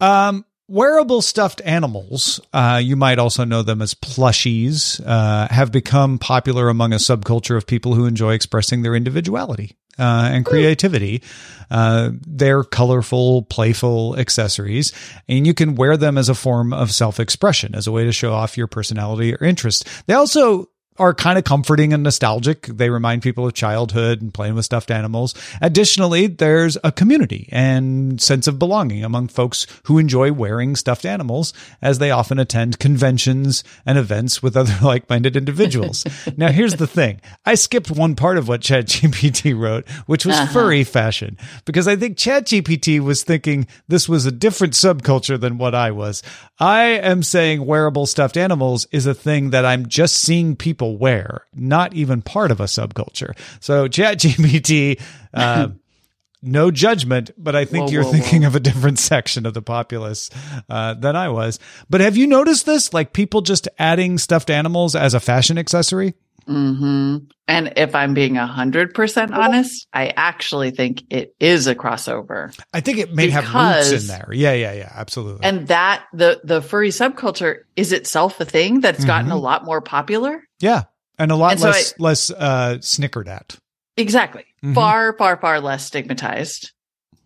um, 0.00 0.44
Wearable 0.66 1.20
stuffed 1.20 1.60
animals, 1.62 2.40
uh, 2.54 2.80
you 2.82 2.96
might 2.96 3.18
also 3.18 3.44
know 3.44 3.60
them 3.60 3.82
as 3.82 3.92
plushies, 3.92 4.98
uh, 5.06 5.46
have 5.48 5.70
become 5.70 6.18
popular 6.18 6.70
among 6.70 6.94
a 6.94 6.96
subculture 6.96 7.54
of 7.58 7.66
people 7.66 7.92
who 7.94 8.06
enjoy 8.06 8.32
expressing 8.32 8.80
their 8.80 8.94
individuality 8.94 9.76
uh, 9.98 10.30
and 10.32 10.44
creativity. 10.44 11.22
Uh, 11.70 12.10
they're 12.26 12.62
colorful, 12.62 13.42
playful 13.42 14.18
accessories, 14.18 14.92
and 15.28 15.46
you 15.46 15.54
can 15.54 15.74
wear 15.74 15.96
them 15.96 16.18
as 16.18 16.28
a 16.28 16.34
form 16.34 16.72
of 16.72 16.92
self 16.92 17.18
expression, 17.18 17.74
as 17.74 17.86
a 17.86 17.92
way 17.92 18.04
to 18.04 18.12
show 18.12 18.32
off 18.32 18.56
your 18.56 18.66
personality 18.66 19.34
or 19.34 19.42
interest. 19.44 19.86
They 20.06 20.14
also 20.14 20.68
are 20.96 21.12
kind 21.12 21.38
of 21.38 21.44
comforting 21.44 21.92
and 21.92 22.04
nostalgic. 22.04 22.66
They 22.66 22.88
remind 22.88 23.22
people 23.22 23.46
of 23.46 23.54
childhood 23.54 24.22
and 24.22 24.32
playing 24.32 24.54
with 24.54 24.64
stuffed 24.64 24.92
animals. 24.92 25.34
Additionally, 25.60 26.28
there's 26.28 26.78
a 26.84 26.92
community 26.92 27.48
and 27.50 28.20
sense 28.20 28.46
of 28.46 28.60
belonging 28.60 29.04
among 29.04 29.28
folks 29.28 29.66
who 29.84 29.98
enjoy 29.98 30.32
wearing 30.32 30.76
stuffed 30.76 31.04
animals 31.04 31.52
as 31.82 31.98
they 31.98 32.12
often 32.12 32.38
attend 32.38 32.78
conventions 32.78 33.64
and 33.84 33.98
events 33.98 34.40
with 34.40 34.56
other 34.56 34.76
like-minded 34.82 35.36
individuals. 35.36 36.04
now, 36.36 36.52
here's 36.52 36.74
the 36.74 36.86
thing. 36.86 37.20
I 37.44 37.56
skipped 37.56 37.90
one 37.90 38.14
part 38.14 38.38
of 38.38 38.46
what 38.46 38.60
ChatGPT 38.60 39.58
wrote, 39.58 39.88
which 40.06 40.24
was 40.24 40.36
uh-huh. 40.36 40.52
furry 40.52 40.84
fashion, 40.84 41.36
because 41.64 41.88
I 41.88 41.96
think 41.96 42.16
ChatGPT 42.16 43.00
was 43.00 43.24
thinking 43.24 43.66
this 43.88 44.08
was 44.08 44.26
a 44.26 44.32
different 44.32 44.74
subculture 44.74 45.40
than 45.40 45.58
what 45.58 45.74
I 45.74 45.90
was. 45.90 46.22
I 46.60 46.84
am 46.84 47.24
saying 47.24 47.66
wearable 47.66 48.06
stuffed 48.06 48.36
animals 48.36 48.86
is 48.92 49.06
a 49.06 49.14
thing 49.14 49.50
that 49.50 49.64
I'm 49.64 49.88
just 49.88 50.16
seeing 50.16 50.54
people 50.54 50.83
wear, 50.88 51.46
not 51.54 51.94
even 51.94 52.22
part 52.22 52.50
of 52.50 52.60
a 52.60 52.64
subculture. 52.64 53.36
So 53.60 53.88
ChatGPT, 53.88 55.00
uh, 55.32 55.68
no 56.42 56.70
judgment, 56.70 57.30
but 57.36 57.56
I 57.56 57.64
think 57.64 57.86
Whoa, 57.86 57.92
you're 57.92 58.04
whoa, 58.04 58.12
thinking 58.12 58.42
whoa. 58.42 58.48
of 58.48 58.54
a 58.54 58.60
different 58.60 58.98
section 59.10 59.46
of 59.46 59.54
the 59.54 59.62
populace 59.62 60.30
uh, 60.68 60.94
than 60.94 61.16
I 61.16 61.28
was. 61.28 61.58
But 61.88 62.00
have 62.00 62.16
you 62.16 62.26
noticed 62.26 62.66
this? 62.66 62.92
Like 62.92 63.12
people 63.12 63.40
just 63.40 63.66
adding 63.78 64.18
stuffed 64.18 64.50
animals 64.50 64.94
as 64.94 65.14
a 65.14 65.20
fashion 65.20 65.58
accessory? 65.58 66.14
Hmm 66.46 67.16
And 67.48 67.72
if 67.76 67.94
I'm 67.94 68.14
being 68.14 68.36
a 68.38 68.46
hundred 68.46 68.94
percent 68.94 69.32
honest, 69.34 69.86
I 69.92 70.08
actually 70.16 70.70
think 70.70 71.04
it 71.10 71.34
is 71.40 71.66
a 71.66 71.74
crossover. 71.74 72.56
I 72.72 72.80
think 72.80 72.98
it 72.98 73.12
may 73.12 73.30
have 73.30 73.52
roots 73.54 73.90
in 74.02 74.06
there. 74.08 74.28
Yeah, 74.32 74.52
yeah, 74.52 74.72
yeah, 74.72 74.92
absolutely. 74.94 75.44
And 75.44 75.68
that 75.68 76.04
the 76.12 76.40
the 76.44 76.60
furry 76.62 76.90
subculture 76.90 77.60
is 77.76 77.92
itself 77.92 78.40
a 78.40 78.44
thing 78.44 78.80
that's 78.80 79.04
gotten 79.04 79.30
a 79.30 79.34
Mhm. 79.34 79.42
lot 79.42 79.64
more 79.64 79.80
popular. 79.80 80.42
yeah, 80.60 80.84
and 81.18 81.30
a 81.30 81.36
lot 81.36 81.52
And 81.52 81.60
so 81.60 81.68
less 81.68 81.94
less 81.98 82.30
uh, 82.30 82.78
snickered 82.80 83.28
at. 83.28 83.56
Exactly. 83.96 84.44
Mhm. 84.64 84.74
Far, 84.74 85.16
far, 85.16 85.36
far 85.36 85.60
less 85.60 85.84
stigmatized. 85.86 86.72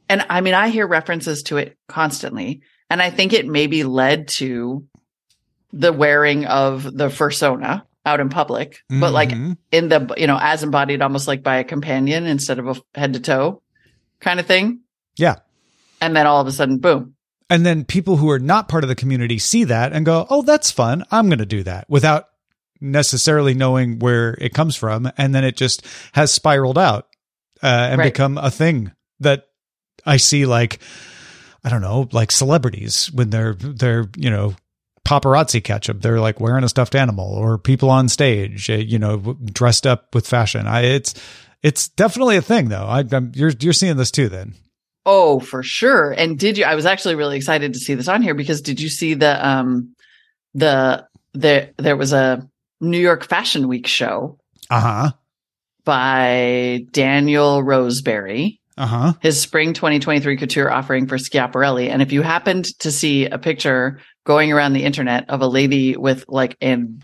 And 0.09 0.25
I 0.29 0.41
mean, 0.41 0.55
I 0.55 0.69
hear 0.69 0.87
references 0.87 1.43
to 1.45 1.57
it 1.59 1.77
constantly. 1.89 2.61
And 2.91 3.01
I 3.03 3.11
think 3.11 3.33
it 3.33 3.47
maybe 3.47 3.85
led 3.85 4.29
to 4.39 4.87
the 5.73 5.93
wearing 5.93 6.47
of 6.47 6.83
the 6.85 7.09
fursona 7.09 7.83
out 8.09 8.21
in 8.21 8.29
public, 8.29 8.79
but 8.89 9.13
like 9.13 9.31
Mhm. 9.31 9.57
in 9.71 9.89
the, 9.89 10.13
you 10.17 10.27
know, 10.27 10.39
as 10.41 10.63
embodied 10.63 11.03
almost 11.03 11.29
like 11.29 11.43
by 11.43 11.57
a 11.59 11.65
companion 11.65 12.27
instead 12.27 12.59
of 12.59 12.67
a 12.69 12.75
head 12.99 13.13
to 13.13 13.21
toe 13.21 13.63
kind 14.21 14.41
of 14.41 14.47
thing. 14.47 14.81
yeah. 15.17 15.37
And 16.01 16.15
then 16.17 16.27
all 16.27 16.41
of 16.41 16.47
a 16.47 16.53
sudden, 16.53 16.79
boom. 16.79 17.15
And 17.51 17.67
then 17.67 17.85
people 17.85 18.17
who 18.19 18.31
are 18.31 18.39
not 18.39 18.69
part 18.69 18.85
of 18.85 18.89
the 18.89 18.95
community 18.95 19.39
see 19.39 19.65
that 19.65 19.93
and 19.93 20.05
go, 20.07 20.27
"Oh, 20.31 20.43
that's 20.43 20.71
fun. 20.71 21.05
I'm 21.11 21.29
going 21.29 21.39
to 21.41 21.47
do 21.47 21.63
that." 21.65 21.87
Without 21.89 22.27
necessarily 22.81 23.55
knowing 23.55 23.99
where 23.99 24.37
it 24.41 24.55
comes 24.55 24.77
from, 24.77 25.11
and 25.19 25.35
then 25.35 25.43
it 25.45 25.57
just 25.57 25.85
has 26.13 26.31
spiraled 26.33 26.79
out 26.79 27.07
uh, 27.63 27.67
and 27.91 27.99
Right. 27.99 28.13
become 28.13 28.39
a 28.39 28.51
thing 28.51 28.93
that 29.21 29.47
I 30.07 30.19
see 30.19 30.47
like 30.47 30.79
I 31.65 31.71
don't 31.71 31.81
know, 31.83 32.09
like 32.13 32.31
celebrities 32.31 33.11
when 33.13 33.31
they're 33.31 33.55
they're, 33.55 34.07
you 34.17 34.31
know, 34.31 34.55
paparazzi 35.09 35.63
catch 35.65 35.87
them. 35.87 36.01
They're 36.01 36.21
like 36.21 36.39
wearing 36.41 36.65
a 36.65 36.69
stuffed 36.69 36.95
animal 36.95 37.33
or 37.33 37.57
people 37.59 37.89
on 37.91 38.09
stage, 38.09 38.69
uh, 38.69 38.75
you 38.75 38.99
know, 38.99 39.37
dressed 39.53 39.87
up 39.87 40.15
with 40.15 40.27
fashion. 40.27 40.67
I 40.67 40.83
it's 40.83 41.15
it's 41.63 41.89
definitely 41.89 42.37
a 42.37 42.43
thing 42.43 42.69
though. 42.69 42.85
I, 42.87 43.05
I'm 43.13 43.33
you're 43.35 43.53
you're 43.61 43.73
seeing 43.73 43.97
this 43.97 44.11
too 44.11 44.29
then. 44.29 44.55
Oh, 45.07 45.41
for 45.41 45.63
sure. 45.63 46.13
And 46.13 46.39
did 46.39 46.59
you, 46.59 46.65
I 46.67 46.75
was 46.75 46.85
actually 46.85 47.15
really 47.15 47.37
excited 47.39 47.73
to 47.73 47.79
see 47.79 47.95
this 47.95 48.09
on 48.09 48.21
here 48.21 48.35
because 48.35 48.61
did 48.61 48.79
you 48.79 48.91
see 48.91 49.15
the, 49.15 49.49
um, 49.49 49.95
the, 50.53 51.07
the, 51.33 51.71
there 51.79 51.97
was 51.97 52.13
a 52.13 52.47
New 52.83 52.99
York 52.99 53.25
Fashion 53.25 53.69
Week 53.69 53.87
show 53.87 54.39
Uh-huh. 54.69 55.13
by 55.85 56.85
Daniel 56.93 57.63
Roseberry, 57.63 58.61
Uh-huh. 58.77 59.15
his 59.21 59.41
spring 59.41 59.73
2023 59.73 60.37
couture 60.37 60.71
offering 60.71 61.07
for 61.07 61.17
Schiaparelli. 61.17 61.89
And 61.89 62.03
if 62.03 62.13
you 62.13 62.21
happened 62.21 62.67
to 62.81 62.93
see 62.93 63.25
a 63.25 63.39
picture 63.39 64.01
going 64.29 64.53
around 64.53 64.75
the 64.75 64.85
internet 64.85 65.31
of 65.31 65.41
a 65.41 65.47
lady 65.49 65.97
with 65.97 66.27
like 66.29 66.55
an 66.61 67.03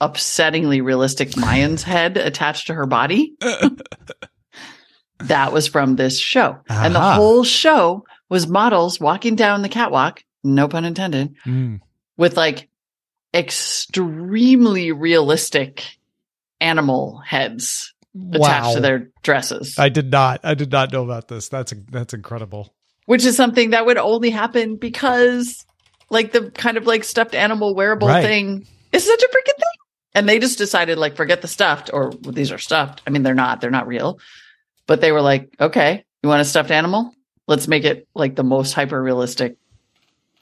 upsettingly 0.00 0.82
realistic 0.82 1.36
Mayan's 1.36 1.82
head 1.82 2.16
attached 2.16 2.68
to 2.68 2.74
her 2.74 2.86
body, 2.86 3.34
that 5.18 5.52
was 5.52 5.68
from 5.68 5.96
this 5.96 6.18
show. 6.18 6.56
And 6.68 6.94
the 6.94 7.00
whole 7.00 7.44
show 7.44 8.04
was 8.30 8.46
models 8.48 8.98
walking 8.98 9.36
down 9.36 9.60
the 9.60 9.68
catwalk, 9.68 10.22
no 10.42 10.66
pun 10.66 10.84
intended, 10.86 11.36
Mm. 11.44 11.80
with 12.16 12.36
like 12.38 12.68
extremely 13.34 14.92
realistic 14.92 15.84
animal 16.60 17.18
heads 17.18 17.92
attached 18.32 18.74
to 18.74 18.80
their 18.80 19.10
dresses, 19.22 19.78
I 19.78 19.90
did 19.90 20.10
not. 20.10 20.40
I 20.42 20.54
did 20.54 20.72
not 20.72 20.90
know 20.90 21.04
about 21.04 21.28
this. 21.28 21.50
That's 21.50 21.74
that's 21.90 22.14
incredible. 22.14 22.74
which 23.04 23.24
is 23.26 23.36
something 23.36 23.70
that 23.70 23.84
would 23.84 23.98
only 23.98 24.30
happen 24.30 24.76
because 24.76 25.66
like 26.10 26.32
the 26.32 26.50
kind 26.50 26.76
of 26.76 26.86
like 26.86 27.04
stuffed 27.04 27.34
animal 27.34 27.74
wearable 27.74 28.08
Right. 28.08 28.22
thing 28.22 28.66
is 28.92 29.04
such 29.06 29.22
a 29.22 29.28
freaking 29.28 29.56
thing. 29.56 29.78
And 30.14 30.28
they 30.28 30.38
just 30.38 30.56
decided 30.58 30.96
like 30.98 31.16
forget 31.16 31.42
the 31.42 31.48
stuffed 31.48 31.90
or 31.92 32.10
well, 32.22 32.32
these 32.32 32.52
are 32.52 32.58
stuffed. 32.58 33.02
I 33.06 33.10
mean, 33.10 33.22
they're 33.22 33.34
not, 33.34 33.60
they're 33.60 33.70
not 33.70 33.86
real. 33.86 34.18
But 34.86 35.00
they 35.00 35.12
were 35.12 35.20
like, 35.20 35.50
okay, 35.60 36.04
you 36.22 36.28
want 36.28 36.40
a 36.40 36.44
stuffed 36.44 36.70
animal? 36.70 37.12
Let's 37.46 37.68
make 37.68 37.84
it 37.84 38.06
like 38.14 38.34
the 38.36 38.44
most 38.44 38.72
hyper 38.72 39.00
realistic 39.02 39.56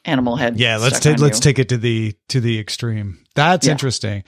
animal 0.04 0.36
head. 0.36 0.58
Yeah, 0.58 0.76
let's 0.76 1.00
take 1.00 1.18
let's 1.18 1.38
you. 1.38 1.42
take 1.42 1.58
it 1.58 1.68
to 1.70 1.78
the 1.78 2.14
to 2.28 2.40
the 2.40 2.58
extreme. 2.58 3.24
That's 3.34 3.66
Yeah. 3.66 3.72
interesting. 3.72 4.24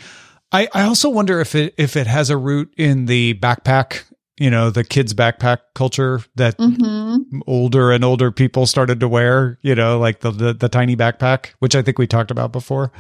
I 0.53 0.69
I 0.73 0.83
also 0.83 1.11
wonder 1.11 1.41
if 1.41 1.55
it 1.55 1.75
if 1.77 1.97
it 1.97 2.07
has 2.07 2.31
a 2.31 2.37
root 2.37 2.73
in 2.77 3.07
the 3.07 3.35
backpack, 3.35 4.05
you 4.39 4.51
know, 4.51 4.71
the 4.71 4.85
kids 4.85 5.15
backpack 5.15 5.59
culture 5.75 6.21
that 6.37 6.57
Mhm. 6.59 7.41
older 7.47 7.91
and 7.91 8.05
older 8.05 8.31
people 8.31 8.67
started 8.67 9.01
to 9.01 9.09
wear, 9.09 9.59
you 9.63 9.75
know, 9.75 9.99
like 9.99 10.21
the 10.21 10.31
the, 10.31 10.53
the 10.53 10.69
tiny 10.69 10.97
backpack, 10.97 11.51
which 11.59 11.75
I 11.75 11.83
think 11.83 11.99
we 11.99 12.07
talked 12.07 12.31
about 12.31 12.53
before. 12.53 12.93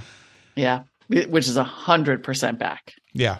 Yeah, 0.55 0.83
which 1.09 1.49
is 1.49 1.57
a 1.57 1.64
hundred 1.64 2.22
percent 2.25 2.59
back. 2.59 2.94
Yeah. 3.12 3.38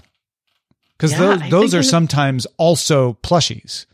Cuz 0.99 1.13
Yeah, 1.13 1.19
those 1.37 1.51
those 1.51 1.75
are 1.75 1.83
sometimes 1.83 2.47
also 2.59 3.19
plushies. 3.23 3.87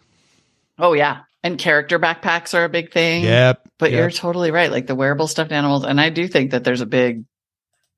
Oh 0.79 0.93
yeah, 0.95 1.21
and 1.45 1.59
character 1.59 1.99
backpacks 1.99 2.55
are 2.55 2.65
a 2.65 2.69
big 2.69 2.93
thing. 2.93 3.25
Yep. 3.25 3.61
but 3.79 3.91
yep. 3.91 3.99
you're 3.99 4.11
totally 4.11 4.51
right. 4.53 4.71
Like 4.71 4.87
the 4.87 4.95
wearable 4.95 5.27
stuffed 5.27 5.51
animals, 5.53 5.85
and 5.85 6.01
I 6.01 6.11
do 6.11 6.29
think 6.29 6.53
that 6.53 6.63
there's 6.65 6.81
a 6.81 6.87
big, 6.87 7.25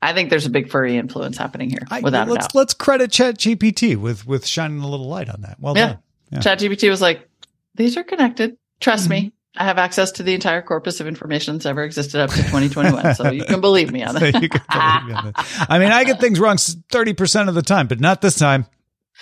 I 0.04 0.12
think 0.12 0.30
there's 0.30 0.46
a 0.46 0.50
big 0.50 0.70
furry 0.70 0.96
influence 0.96 1.36
happening 1.36 1.70
here, 1.70 1.86
I- 1.90 2.00
without 2.00 2.28
let's 2.28 2.46
doubt. 2.46 2.54
let's 2.54 2.74
credit 2.74 3.10
Chat 3.10 3.38
GPT 3.38 3.96
with 3.96 4.26
with 4.26 4.46
shining 4.46 4.80
a 4.80 4.88
little 4.88 5.08
light 5.08 5.28
on 5.28 5.40
that. 5.42 5.56
Well 5.60 5.76
Yeah. 5.76 5.86
done. 5.86 5.98
Yeah. 6.30 6.38
ChatGPT 6.40 6.90
was 6.90 7.00
like, 7.00 7.28
"These 7.74 7.96
are 7.96 8.02
connected. 8.04 8.56
Trust 8.80 9.08
me." 9.08 9.18
Mm-hmm. 9.20 9.28
I 9.56 9.64
have 9.64 9.78
access 9.78 10.10
to 10.12 10.24
the 10.24 10.34
entire 10.34 10.62
corpus 10.62 10.98
of 10.98 11.06
information 11.06 11.54
that's 11.54 11.64
ever 11.66 11.84
existed 11.84 12.20
up 12.20 12.30
to 12.30 12.36
2021, 12.38 13.14
so 13.14 13.30
you 13.30 13.44
can 13.44 13.60
believe 13.60 13.92
me 13.92 14.02
on 14.02 14.14
So 14.18 14.24
you 14.26 14.32
can 14.32 14.60
believe 14.68 15.04
me 15.06 15.12
on 15.14 15.24
that. 15.36 15.66
I 15.70 15.78
mean, 15.78 15.92
I 15.92 16.02
get 16.02 16.18
things 16.20 16.40
wrong 16.40 16.56
thirty 16.90 17.12
percent 17.14 17.48
of 17.48 17.54
the 17.54 17.62
time, 17.62 17.86
but 17.86 18.00
not 18.00 18.20
this 18.20 18.34
time. 18.36 18.66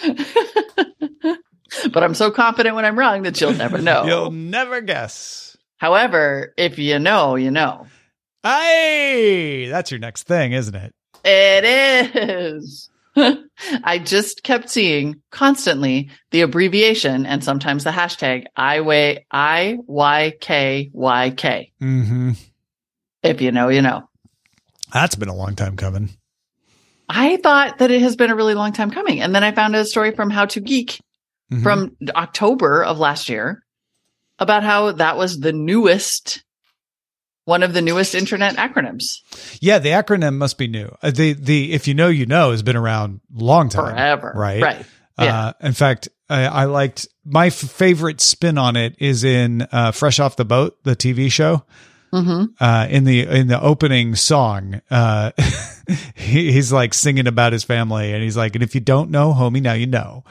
but 1.92 2.02
I'm 2.02 2.14
so 2.14 2.30
confident 2.30 2.74
when 2.76 2.84
I'm 2.84 2.98
wrong 2.98 3.22
that 3.22 3.40
you'll 3.40 3.52
never 3.54 3.78
know. 3.82 4.04
You'll 4.04 4.30
never 4.30 4.80
guess. 4.80 5.56
However, 5.76 6.54
if 6.56 6.78
you 6.78 6.98
know, 6.98 7.34
you 7.36 7.50
know. 7.50 7.86
Hey, 8.42 9.68
that's 9.68 9.90
your 9.90 10.00
next 10.00 10.24
thing, 10.24 10.52
isn't 10.52 10.74
it? 10.74 10.94
It 11.24 11.64
is. 12.16 12.90
I 13.84 13.98
just 13.98 14.42
kept 14.42 14.70
seeing 14.70 15.20
constantly 15.30 16.10
the 16.30 16.40
abbreviation 16.40 17.26
and 17.26 17.44
sometimes 17.44 17.84
the 17.84 17.90
hashtag 17.90 18.44
I 18.56 18.80
way 18.80 19.26
I 19.30 19.78
Y 19.86 20.32
K 20.40 20.90
Y 20.92 21.30
K. 21.30 21.72
Mm-hmm. 21.80 22.32
If 23.22 23.40
you 23.40 23.52
know, 23.52 23.68
you 23.68 23.82
know. 23.82 24.08
That's 24.92 25.14
been 25.14 25.28
a 25.28 25.34
long 25.34 25.54
time 25.54 25.76
coming. 25.76 26.10
I 27.08 27.36
thought 27.36 27.78
that 27.78 27.90
it 27.90 28.02
has 28.02 28.16
been 28.16 28.30
a 28.30 28.34
really 28.36 28.54
long 28.54 28.72
time 28.72 28.90
coming. 28.90 29.20
And 29.20 29.34
then 29.34 29.44
I 29.44 29.52
found 29.52 29.76
a 29.76 29.84
story 29.84 30.12
from 30.12 30.30
How 30.30 30.46
to 30.46 30.60
Geek 30.60 30.98
Mhm. 31.52 31.62
from 31.62 31.96
October 32.16 32.82
of 32.82 32.98
last 32.98 33.28
year 33.28 33.62
about 34.38 34.62
how 34.62 34.92
that 34.92 35.18
was 35.18 35.38
the 35.38 35.52
newest 35.52 36.42
one 37.44 37.62
of 37.62 37.72
the 37.74 37.82
newest 37.82 38.14
internet 38.14 38.56
acronyms 38.56 39.18
yeah, 39.60 39.78
the 39.78 39.90
acronym 39.90 40.34
must 40.36 40.58
be 40.58 40.66
new. 40.68 40.94
Uh, 41.02 41.10
the 41.10 41.32
the 41.34 41.72
if 41.72 41.86
you 41.88 41.94
know 41.94 42.08
you 42.08 42.26
know 42.26 42.50
has 42.50 42.62
been 42.62 42.76
around 42.76 43.20
a 43.38 43.42
long 43.42 43.68
time, 43.68 43.94
forever. 43.94 44.32
right? 44.34 44.62
Right. 44.62 44.86
Yeah. 45.18 45.46
Uh, 45.48 45.52
in 45.60 45.72
fact, 45.72 46.08
I, 46.30 46.44
I 46.46 46.64
liked 46.64 47.06
my 47.24 47.46
f- 47.48 47.54
favorite 47.54 48.20
spin 48.20 48.56
on 48.58 48.76
it 48.76 48.96
is 48.98 49.24
in 49.24 49.66
uh, 49.70 49.92
Fresh 49.92 50.18
Off 50.20 50.36
the 50.36 50.44
Boat, 50.44 50.82
the 50.84 50.96
TV 50.96 51.30
show. 51.30 51.64
hmm 52.12 52.44
uh, 52.60 52.86
in 52.90 53.04
the 53.04 53.20
in 53.26 53.46
the 53.48 53.60
opening 53.60 54.14
song, 54.16 54.80
uh, 54.90 55.30
he, 56.14 56.52
he's 56.52 56.72
like 56.72 56.94
singing 56.94 57.26
about 57.26 57.52
his 57.52 57.64
family, 57.64 58.12
and 58.12 58.22
he's 58.22 58.36
like, 58.36 58.54
"And 58.54 58.62
if 58.62 58.74
you 58.74 58.80
don't 58.80 59.10
know, 59.10 59.32
homie, 59.32 59.62
now 59.62 59.72
you 59.74 59.86
know," 59.86 60.24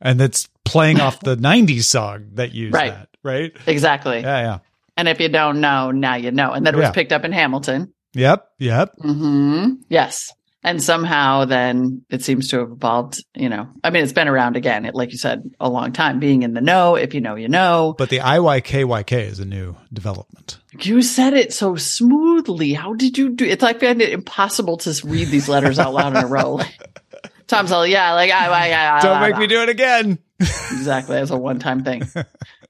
and 0.00 0.18
that's 0.18 0.48
playing 0.64 1.00
off 1.00 1.20
the 1.20 1.36
'90s 1.50 1.84
song 1.84 2.30
that 2.34 2.52
used 2.52 2.74
Right. 2.74 2.92
that, 2.92 3.08
right? 3.22 3.52
Exactly. 3.66 4.20
Yeah, 4.20 4.40
yeah, 4.40 4.58
And 4.96 5.08
if 5.08 5.20
you 5.20 5.28
don't 5.28 5.60
know, 5.60 5.90
now 5.90 6.14
you 6.16 6.30
know. 6.30 6.52
And 6.52 6.66
then 6.66 6.74
it 6.74 6.78
was 6.78 6.84
Yeah. 6.88 6.92
picked 6.92 7.12
up 7.12 7.24
in 7.24 7.32
Hamilton. 7.32 7.92
yep, 8.14 8.46
yep. 8.58 8.92
hmm 9.00 9.74
Yes. 9.88 10.32
And 10.64 10.80
somehow 10.80 11.44
then 11.44 12.02
it 12.08 12.22
seems 12.22 12.46
to 12.50 12.60
have 12.60 12.70
evolved, 12.70 13.24
you 13.34 13.48
know. 13.48 13.66
I 13.82 13.90
mean, 13.90 14.04
it's 14.04 14.12
been 14.12 14.28
around 14.28 14.56
again, 14.56 14.84
it, 14.84 14.94
like 14.94 15.10
you 15.10 15.18
said, 15.18 15.42
a 15.58 15.68
long 15.68 15.92
time. 15.92 16.20
Being 16.20 16.44
in 16.44 16.54
the 16.54 16.60
know, 16.60 16.94
if 16.94 17.14
you 17.14 17.20
know, 17.20 17.34
you 17.34 17.48
know. 17.48 17.96
But 17.98 18.10
the 18.10 18.18
IYKYK 18.20 19.12
is 19.26 19.40
a 19.40 19.44
new 19.44 19.74
development. 19.92 20.58
You 20.78 21.02
said 21.02 21.34
it 21.34 21.52
so 21.52 21.74
smoothly. 21.74 22.74
How 22.74 22.94
did 22.94 23.18
you 23.18 23.30
do 23.30 23.44
It's 23.44 23.62
like 23.62 23.82
I 23.82 23.88
find 23.88 24.00
it 24.02 24.12
impossible 24.12 24.76
to 24.78 25.00
read 25.04 25.28
these 25.30 25.48
letters 25.48 25.80
out 25.80 25.94
loud 25.94 26.14
in 26.16 26.22
a 26.22 26.28
row. 26.28 26.60
Tom's 27.48 27.72
all, 27.72 27.84
yeah, 27.86 28.12
like, 28.14 28.30
I, 28.30 28.46
I, 28.46 28.98
I, 28.98 29.02
Don't 29.02 29.20
make 29.20 29.36
me 29.38 29.46
do 29.48 29.62
it 29.62 29.68
again. 29.68 30.18
exactly 30.38 31.16
as 31.16 31.30
a 31.32 31.36
one 31.36 31.58
time 31.58 31.82
thing. 31.82 32.04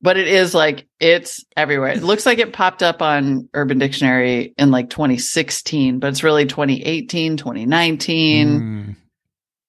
but 0.00 0.16
it 0.16 0.28
is 0.28 0.54
like 0.54 0.86
it's 1.00 1.44
everywhere. 1.56 1.90
It 1.90 2.02
looks 2.02 2.26
like 2.26 2.38
it 2.38 2.52
popped 2.52 2.82
up 2.82 3.02
on 3.02 3.48
Urban 3.54 3.78
Dictionary 3.78 4.54
in 4.56 4.70
like 4.70 4.90
2016, 4.90 5.98
but 5.98 6.08
it's 6.08 6.22
really 6.22 6.46
2018, 6.46 7.36
2019. 7.36 8.48
Mm. 8.48 8.96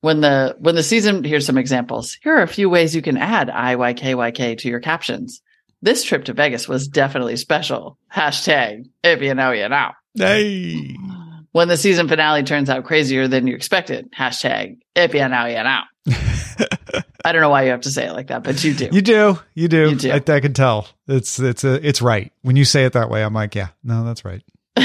When 0.01 0.21
the 0.21 0.55
when 0.59 0.75
the 0.75 0.83
season 0.83 1.23
here's 1.23 1.45
some 1.45 1.57
examples. 1.57 2.17
Here 2.23 2.37
are 2.37 2.43
a 2.43 2.47
few 2.47 2.69
ways 2.69 2.95
you 2.95 3.01
can 3.01 3.17
add 3.17 3.49
IYKYK 3.49 4.59
to 4.59 4.69
your 4.69 4.79
captions. 4.79 5.41
This 5.81 6.03
trip 6.03 6.25
to 6.25 6.33
Vegas 6.33 6.67
was 6.67 6.87
definitely 6.87 7.35
special. 7.37 7.97
Hashtag 8.13 8.85
if 9.03 9.21
you 9.21 9.33
know 9.33 9.51
you 9.51 9.69
know. 9.69 9.91
Hey. 10.15 10.95
When 11.51 11.67
the 11.67 11.77
season 11.77 12.07
finale 12.07 12.43
turns 12.43 12.69
out 12.69 12.85
crazier 12.85 13.27
than 13.27 13.47
you 13.47 13.55
expected. 13.55 14.11
Hashtag 14.15 14.77
if 14.95 15.15
you 15.15 15.27
know 15.27 15.45
you 15.47 15.63
know. 15.63 17.01
I 17.25 17.31
don't 17.33 17.41
know 17.41 17.49
why 17.49 17.63
you 17.63 17.71
have 17.71 17.81
to 17.81 17.91
say 17.91 18.05
it 18.07 18.13
like 18.13 18.27
that, 18.27 18.43
but 18.43 18.63
you 18.63 18.73
do. 18.73 18.89
You 18.91 19.01
do, 19.01 19.39
you 19.53 19.67
do. 19.67 19.89
You 19.89 19.95
do. 19.95 20.11
I, 20.11 20.15
I 20.15 20.39
can 20.39 20.53
tell. 20.53 20.87
It's 21.07 21.37
it's 21.39 21.63
a 21.63 21.85
it's 21.85 22.01
right 22.01 22.31
when 22.43 22.55
you 22.55 22.63
say 22.65 22.85
it 22.85 22.93
that 22.93 23.09
way. 23.09 23.23
I'm 23.23 23.33
like, 23.33 23.55
yeah, 23.55 23.69
no, 23.83 24.05
that's 24.05 24.23
right. 24.23 24.41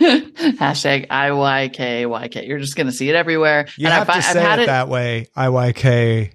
Hashtag 0.00 1.08
IYKYK. 1.08 2.46
You're 2.46 2.58
just 2.58 2.76
going 2.76 2.86
to 2.86 2.92
see 2.92 3.08
it 3.08 3.14
everywhere. 3.14 3.66
You 3.76 3.86
and 3.86 3.94
have 3.94 4.08
I 4.10 4.14
to 4.16 4.22
say 4.22 4.38
I've 4.40 4.46
had 4.46 4.58
it, 4.58 4.62
it, 4.62 4.66
that 4.66 4.88
way. 4.88 5.26
IYKYK. 5.36 6.32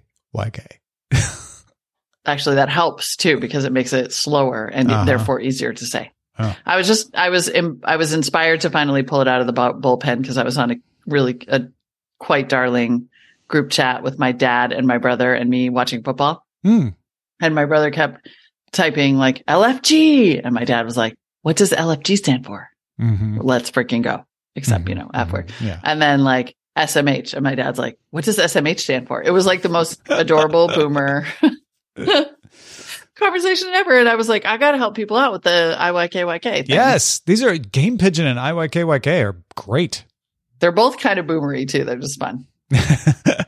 Actually, 2.25 2.55
that 2.55 2.69
helps 2.69 3.15
too 3.15 3.39
because 3.39 3.65
it 3.65 3.71
makes 3.71 3.93
it 3.93 4.11
slower 4.13 4.65
and 4.65 4.91
Uh-huh. 4.91 5.05
therefore 5.05 5.39
easier 5.41 5.73
to 5.73 5.85
say. 5.85 6.11
Oh. 6.37 6.55
I 6.65 6.75
was 6.77 6.87
just, 6.87 7.15
I 7.15 7.29
was, 7.29 7.47
im- 7.49 7.81
I 7.83 7.95
was 7.97 8.13
inspired 8.13 8.61
to 8.61 8.69
finally 8.69 9.03
pull 9.03 9.21
it 9.21 9.27
out 9.27 9.41
of 9.41 9.47
the 9.47 9.53
bullpen 9.53 10.21
because 10.21 10.37
I 10.37 10.43
was 10.43 10.57
on 10.57 10.71
a 10.71 10.75
really, 11.07 11.39
a 11.47 11.67
quite 12.19 12.49
darling 12.49 13.09
group 13.47 13.69
chat 13.71 14.03
with 14.03 14.17
my 14.19 14.31
dad 14.31 14.71
and 14.71 14.87
my 14.87 14.97
brother 14.97 15.33
and 15.33 15.49
me 15.49 15.69
watching 15.69 16.03
football. 16.03 16.45
Hmm. 16.63 16.89
And 17.41 17.53
my 17.55 17.65
brother 17.65 17.91
kept 17.91 18.27
typing 18.71 19.17
like 19.17 19.45
LFG. 19.45 20.41
And 20.43 20.53
my 20.53 20.63
dad 20.65 20.85
was 20.85 20.97
like, 20.97 21.15
what 21.41 21.55
does 21.55 21.71
LFG 21.71 22.17
stand 22.17 22.45
for? 22.45 22.69
Mhm. 22.99 23.39
Let's 23.41 23.69
freaking 23.71 24.01
go. 24.01 24.25
Except, 24.55 24.87
you 24.89 24.95
Mhm. 24.95 24.99
know, 24.99 25.11
F 25.13 25.31
word. 25.31 25.47
Mhm. 25.59 25.67
Yeah. 25.67 25.79
And 25.83 26.01
then 26.01 26.23
like 26.23 26.55
SMH. 26.77 27.33
And 27.33 27.43
my 27.43 27.55
dad's 27.55 27.77
like, 27.77 27.97
what 28.09 28.23
does 28.25 28.37
SMH 28.39 28.79
stand 28.79 29.07
for? 29.07 29.21
It 29.21 29.31
was 29.31 29.45
like 29.45 29.61
the 29.61 29.69
most 29.69 30.01
adorable 30.09 30.67
boomer 30.75 31.25
conversation 33.15 33.69
ever. 33.73 33.97
And 33.99 34.09
I 34.09 34.15
was 34.15 34.27
like, 34.29 34.45
I 34.45 34.57
got 34.57 34.71
to 34.71 34.77
help 34.77 34.95
people 34.95 35.17
out 35.17 35.31
with 35.31 35.43
the 35.43 35.75
IYKYK 35.79 36.41
thing. 36.41 36.65
Yes, 36.67 37.19
these 37.25 37.43
are 37.43 37.55
Game 37.57 37.97
Pigeon 37.97 38.25
and 38.27 38.39
IYKYK 38.39 39.19
are 39.23 39.37
great. 39.55 40.03
They're 40.59 40.71
both 40.71 40.99
kind 40.99 41.19
of 41.19 41.25
boomery 41.27 41.67
too. 41.67 41.83
They're 41.83 41.97
just 41.97 42.19
fun. 42.19 42.45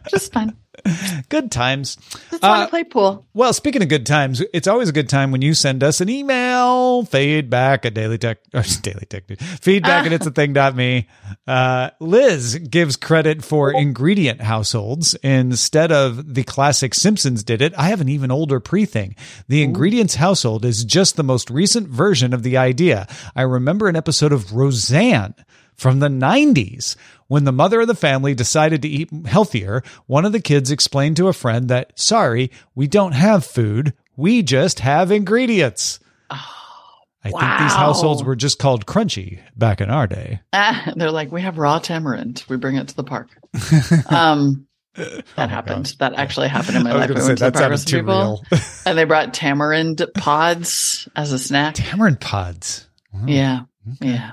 Just 0.10 0.32
fun. 0.34 0.56
good 1.30 1.52
times. 1.52 1.96
Just 2.30 2.44
want 2.44 2.62
Uh, 2.62 2.66
to 2.66 2.70
play 2.70 2.84
pool. 2.84 3.26
Well, 3.34 3.52
speaking 3.52 3.82
of 3.82 3.90
good 3.90 4.06
times, 4.06 4.42
it's 4.54 4.68
always 4.68 4.88
a 4.90 4.94
good 4.94 5.10
time 5.10 5.32
when 5.32 5.42
you 5.42 5.54
send 5.54 5.84
us 5.84 6.00
an 6.02 6.08
email, 6.10 7.04
feedback 7.04 7.86
at 7.86 7.94
Daily 7.94 8.18
Tech, 8.18 8.38
or 8.54 8.62
Daily 8.82 9.06
Tech, 9.10 9.24
feedback 9.60 10.06
at 10.06 10.14
it's 10.14 10.26
a 10.28 10.32
thing.me. 10.32 11.08
Uh, 11.48 11.90
Liz 12.00 12.56
gives 12.60 12.96
credit 12.96 13.44
for 13.44 13.72
ingredient 13.72 14.42
households 14.42 15.16
instead 15.16 15.92
of 15.92 16.36
the 16.36 16.44
classic 16.44 16.94
Simpsons 16.94 17.44
did 17.44 17.62
it. 17.62 17.74
I 17.78 17.90
have 17.90 18.00
an 18.00 18.10
even 18.10 18.32
older 18.32 18.60
pre 18.60 18.86
thing. 18.86 19.16
The 19.48 19.64
ingredients 19.64 20.16
household 20.16 20.64
is 20.64 20.86
just 20.86 21.16
the 21.16 21.24
most 21.24 21.50
recent 21.50 21.90
version 21.90 22.34
of 22.34 22.44
the 22.44 22.56
idea. 22.58 23.08
I 23.36 23.42
remember 23.42 23.88
an 23.88 23.96
episode 23.96 24.32
of 24.32 24.54
Roseanne 24.54 25.34
from 25.78 26.00
the 26.00 26.10
90s. 26.10 26.96
When 27.28 27.44
the 27.44 27.52
mother 27.52 27.82
of 27.82 27.88
the 27.88 27.96
family 27.96 28.34
decided 28.34 28.82
to 28.82 28.88
eat 28.88 29.10
healthier, 29.26 29.84
one 30.06 30.26
of 30.26 30.32
the 30.32 30.42
kids 30.42 30.72
explained 30.72 31.18
to 31.18 31.28
a 31.28 31.34
friend 31.34 31.70
that, 31.70 31.98
sorry, 32.00 32.52
we 32.74 32.88
don't 32.88 33.12
have 33.12 33.46
food. 33.46 33.94
We 34.16 34.44
just 34.44 34.80
have 34.80 35.12
ingredients. 35.12 36.00
I 36.30 37.30
think 37.32 37.60
these 37.60 37.74
households 37.74 38.24
were 38.24 38.36
just 38.36 38.60
called 38.60 38.86
crunchy 38.86 39.40
back 39.56 39.82
in 39.82 39.90
our 39.90 40.08
day. 40.08 40.40
They're 40.96 41.12
like, 41.12 41.32
we 41.32 41.42
have 41.42 41.58
raw 41.58 41.80
tamarind. 41.80 42.46
We 42.48 42.58
bring 42.58 42.78
it 42.78 42.88
to 42.90 42.96
the 42.96 43.04
park. 43.04 43.30
um, 44.10 44.68
that 44.96 45.50
happened. 45.50 45.96
That 46.00 46.14
actually 46.14 46.48
happened 46.48 46.78
in 46.78 46.84
my 46.84 46.92
I 46.92 46.94
life. 46.94 47.12
I 47.12 47.20
say 47.20 47.28
went 47.28 47.40
to 47.40 47.52
the 47.52 47.84
too 47.86 47.98
people, 47.98 48.44
real. 48.52 48.62
and 48.86 48.98
they 48.98 49.04
brought 49.04 49.34
tamarind 49.34 50.02
pods 50.16 51.08
as 51.16 51.32
a 51.34 51.40
snack. 51.40 51.76
Tamarind 51.76 52.22
pods. 52.22 52.88
Wow. 53.14 53.26
Yeah. 53.28 53.60
Yeah. 54.02 54.32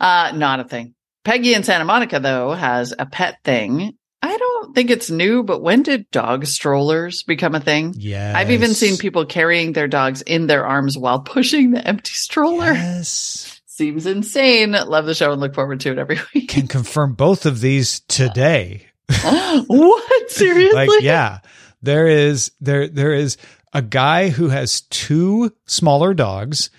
Uh, 0.00 0.32
not 0.34 0.60
a 0.60 0.64
thing. 0.64 0.94
Peggy 1.24 1.54
in 1.54 1.62
Santa 1.62 1.84
Monica, 1.84 2.20
though, 2.20 2.52
has 2.52 2.94
a 2.98 3.06
pet 3.06 3.38
thing. 3.44 3.96
I 4.22 4.36
don't 4.36 4.74
think 4.74 4.90
it's 4.90 5.10
new, 5.10 5.42
but 5.42 5.62
when 5.62 5.82
did 5.82 6.10
dog 6.10 6.46
strollers 6.46 7.22
become 7.22 7.54
a 7.54 7.60
thing? 7.60 7.94
Yes. 7.96 8.34
I've 8.36 8.50
even 8.50 8.74
seen 8.74 8.96
people 8.96 9.24
carrying 9.26 9.72
their 9.72 9.88
dogs 9.88 10.22
in 10.22 10.46
their 10.46 10.66
arms 10.66 10.96
while 10.96 11.20
pushing 11.20 11.72
the 11.72 11.86
empty 11.86 12.12
stroller. 12.12 12.72
Yes. 12.72 13.60
Seems 13.66 14.06
insane. 14.06 14.72
Love 14.72 15.06
the 15.06 15.14
show 15.14 15.32
and 15.32 15.40
look 15.40 15.54
forward 15.54 15.80
to 15.80 15.90
it 15.92 15.98
every 15.98 16.18
week. 16.34 16.48
Can 16.48 16.66
confirm 16.66 17.14
both 17.14 17.44
of 17.44 17.60
these 17.60 18.00
today. 18.00 18.86
what? 19.66 20.30
Seriously? 20.30 20.86
like 20.86 21.02
yeah 21.02 21.38
there 21.82 22.08
is 22.08 22.50
there 22.60 22.88
there 22.88 23.12
is 23.12 23.36
a 23.72 23.80
guy 23.82 24.28
who 24.28 24.48
has 24.48 24.80
two 24.82 25.52
smaller 25.66 26.14
dogs 26.14 26.70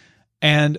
and 0.41 0.77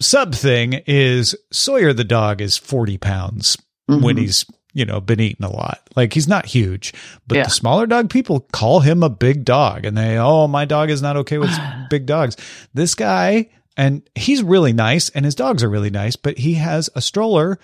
sub 0.00 0.34
thing 0.34 0.74
is 0.86 1.34
sawyer 1.52 1.92
the 1.92 2.04
dog 2.04 2.40
is 2.40 2.56
40 2.56 2.98
pounds 2.98 3.56
when 3.86 4.16
Mhm. 4.16 4.20
he's 4.20 4.44
you 4.74 4.84
know 4.84 5.00
been 5.00 5.18
eating 5.20 5.44
a 5.44 5.50
lot 5.50 5.80
like 5.96 6.12
he's 6.12 6.28
not 6.28 6.46
huge 6.46 6.92
but 7.26 7.36
Yeah. 7.38 7.44
the 7.44 7.50
smaller 7.50 7.86
dog 7.86 8.10
people 8.10 8.40
call 8.52 8.80
him 8.80 9.02
a 9.02 9.08
big 9.10 9.44
dog 9.44 9.84
and 9.84 9.96
they 9.96 10.18
oh 10.18 10.46
my 10.46 10.64
dog 10.66 10.90
is 10.90 11.02
not 11.02 11.16
okay 11.16 11.38
with 11.38 11.50
big 11.90 12.06
dogs 12.06 12.36
this 12.74 12.94
guy 12.94 13.48
and 13.76 14.02
he's 14.14 14.42
really 14.42 14.72
nice 14.72 15.08
and 15.10 15.24
his 15.24 15.34
dogs 15.34 15.62
are 15.64 15.70
really 15.70 15.90
nice 15.90 16.16
but 16.16 16.38
he 16.38 16.54
has 16.54 16.90
a 16.94 17.00
stroller 17.00 17.58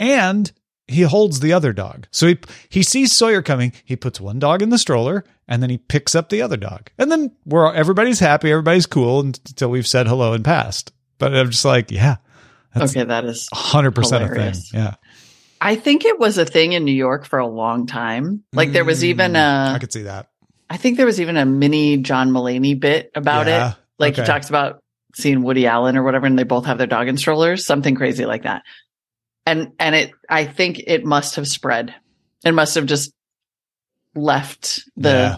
and 0.00 0.50
he 0.90 1.02
holds 1.02 1.40
the 1.40 1.52
other 1.52 1.74
dog. 1.74 2.06
So 2.10 2.28
he 2.28 2.38
he 2.70 2.82
sees 2.82 3.12
Sawyer 3.12 3.42
coming, 3.42 3.74
he 3.84 3.94
puts 3.94 4.22
one 4.22 4.38
dog 4.38 4.62
in 4.62 4.70
the 4.70 4.78
stroller 4.78 5.22
and 5.46 5.62
then 5.62 5.68
he 5.68 5.76
picks 5.76 6.14
up 6.14 6.30
the 6.30 6.40
other 6.40 6.56
dog. 6.56 6.88
And 6.98 7.12
then 7.12 7.32
we're 7.44 7.70
everybody's 7.74 8.20
happy, 8.20 8.50
everybody's 8.50 8.86
cool 8.86 9.20
until 9.20 9.68
we've 9.68 9.86
said 9.86 10.08
hello 10.08 10.32
and 10.32 10.42
passed. 10.42 10.90
But 11.18 11.34
I'm 11.36 11.50
just 11.50 11.64
like, 11.64 11.90
yeah, 11.90 12.16
okay, 12.76 13.04
that 13.04 13.24
is. 13.24 13.48
100% 13.54 13.88
a 13.88 14.02
thing. 14.02 14.20
hilarious. 14.28 14.72
Yeah. 14.72 14.94
I 15.60 15.74
think 15.74 16.04
it 16.04 16.18
was 16.18 16.38
a 16.38 16.44
thing 16.44 16.72
in 16.72 16.84
New 16.84 16.92
York 16.94 17.26
for 17.26 17.40
a 17.40 17.46
long 17.46 17.86
time. 17.86 18.44
Like 18.52 18.70
there 18.72 18.84
was 18.84 19.04
even 19.04 19.32
Mm, 19.32 19.70
a. 19.72 19.74
I 19.74 19.78
could 19.80 19.92
see 19.92 20.02
that. 20.02 20.28
I 20.70 20.76
think 20.76 20.96
there 20.96 21.06
was 21.06 21.20
even 21.20 21.36
a 21.36 21.44
mini 21.44 21.96
John 21.96 22.30
Mulaney 22.30 22.78
bit 22.78 23.10
about 23.14 23.46
Yeah, 23.48 23.70
it. 23.70 23.76
Like 23.98 24.16
he 24.16 24.22
talks 24.22 24.48
about 24.48 24.80
seeing 25.16 25.42
Woody 25.42 25.66
Allen 25.66 25.96
or 25.96 26.04
whatever, 26.04 26.26
and 26.26 26.38
they 26.38 26.44
both 26.44 26.66
have 26.66 26.78
their 26.78 26.86
dog 26.86 27.08
in 27.08 27.16
strollers, 27.16 27.66
something 27.66 27.96
crazy 27.96 28.24
like 28.26 28.44
that. 28.44 28.62
And 29.46 29.72
and 29.80 29.94
it, 29.96 30.12
I 30.28 30.44
think 30.44 30.78
it 30.86 31.04
must 31.04 31.34
have 31.36 31.48
spread. 31.48 31.92
It 32.44 32.52
must 32.52 32.76
have 32.76 32.86
just 32.86 33.12
left 34.14 34.84
the 34.96 35.08
yeah. 35.08 35.36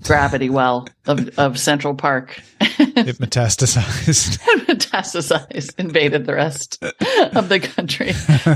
It 0.00 0.06
gravity 0.06 0.50
well 0.50 0.88
of 1.06 1.38
of 1.38 1.58
Central 1.58 1.94
Park. 1.94 2.40
it 2.60 3.18
metastasized. 3.18 4.38
metastasized, 4.66 5.78
invaded 5.78 6.26
the 6.26 6.34
rest 6.34 6.82
of 6.82 7.48
the 7.48 7.60
country. 7.60 8.12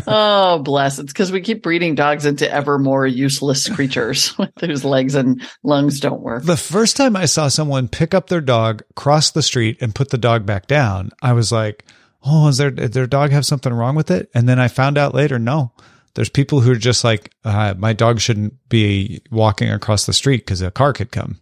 Oh, 0.06 0.58
bless. 0.58 0.98
It's 0.98 1.12
because 1.12 1.32
we 1.32 1.40
keep 1.40 1.62
breeding 1.62 1.94
dogs 1.94 2.26
into 2.26 2.50
ever 2.50 2.78
more 2.78 3.06
useless 3.06 3.68
creatures 3.68 4.34
whose 4.60 4.84
legs 4.84 5.14
and 5.14 5.42
lungs 5.62 6.00
don't 6.00 6.22
work. 6.22 6.44
the 6.44 6.56
first 6.56 6.96
time 6.96 7.16
I 7.16 7.26
saw 7.26 7.48
someone 7.48 7.88
pick 7.88 8.14
up 8.14 8.28
their 8.28 8.40
dog, 8.40 8.82
cross 8.94 9.30
the 9.30 9.42
street, 9.42 9.78
and 9.80 9.94
put 9.94 10.10
the 10.10 10.18
dog 10.18 10.46
back 10.46 10.66
down, 10.66 11.10
I 11.22 11.32
was 11.32 11.52
like, 11.52 11.84
"Oh, 12.24 12.48
is 12.48 12.58
their 12.58 12.70
did 12.70 12.92
their 12.92 13.06
dog 13.06 13.30
have 13.30 13.46
something 13.46 13.72
wrong 13.72 13.94
with 13.94 14.10
it?" 14.10 14.30
And 14.34 14.48
then 14.48 14.58
I 14.58 14.68
found 14.68 14.98
out 14.98 15.14
later, 15.14 15.38
no. 15.38 15.72
There's 16.14 16.28
people 16.28 16.60
who 16.60 16.72
are 16.72 16.76
just 16.76 17.04
like, 17.04 17.32
uh, 17.44 17.74
"My 17.76 17.92
dog 17.92 18.20
shouldn't 18.20 18.54
be 18.68 19.22
walking 19.30 19.70
across 19.70 20.06
the 20.06 20.12
street 20.12 20.38
because 20.38 20.62
a 20.62 20.70
car 20.70 20.92
could 20.92 21.10
come." 21.10 21.40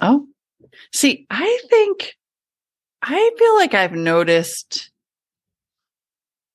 Oh, 0.00 0.26
see, 0.92 1.26
I 1.30 1.60
think 1.68 2.14
I 3.02 3.30
feel 3.38 3.54
like 3.56 3.74
I've 3.74 3.92
noticed, 3.92 4.90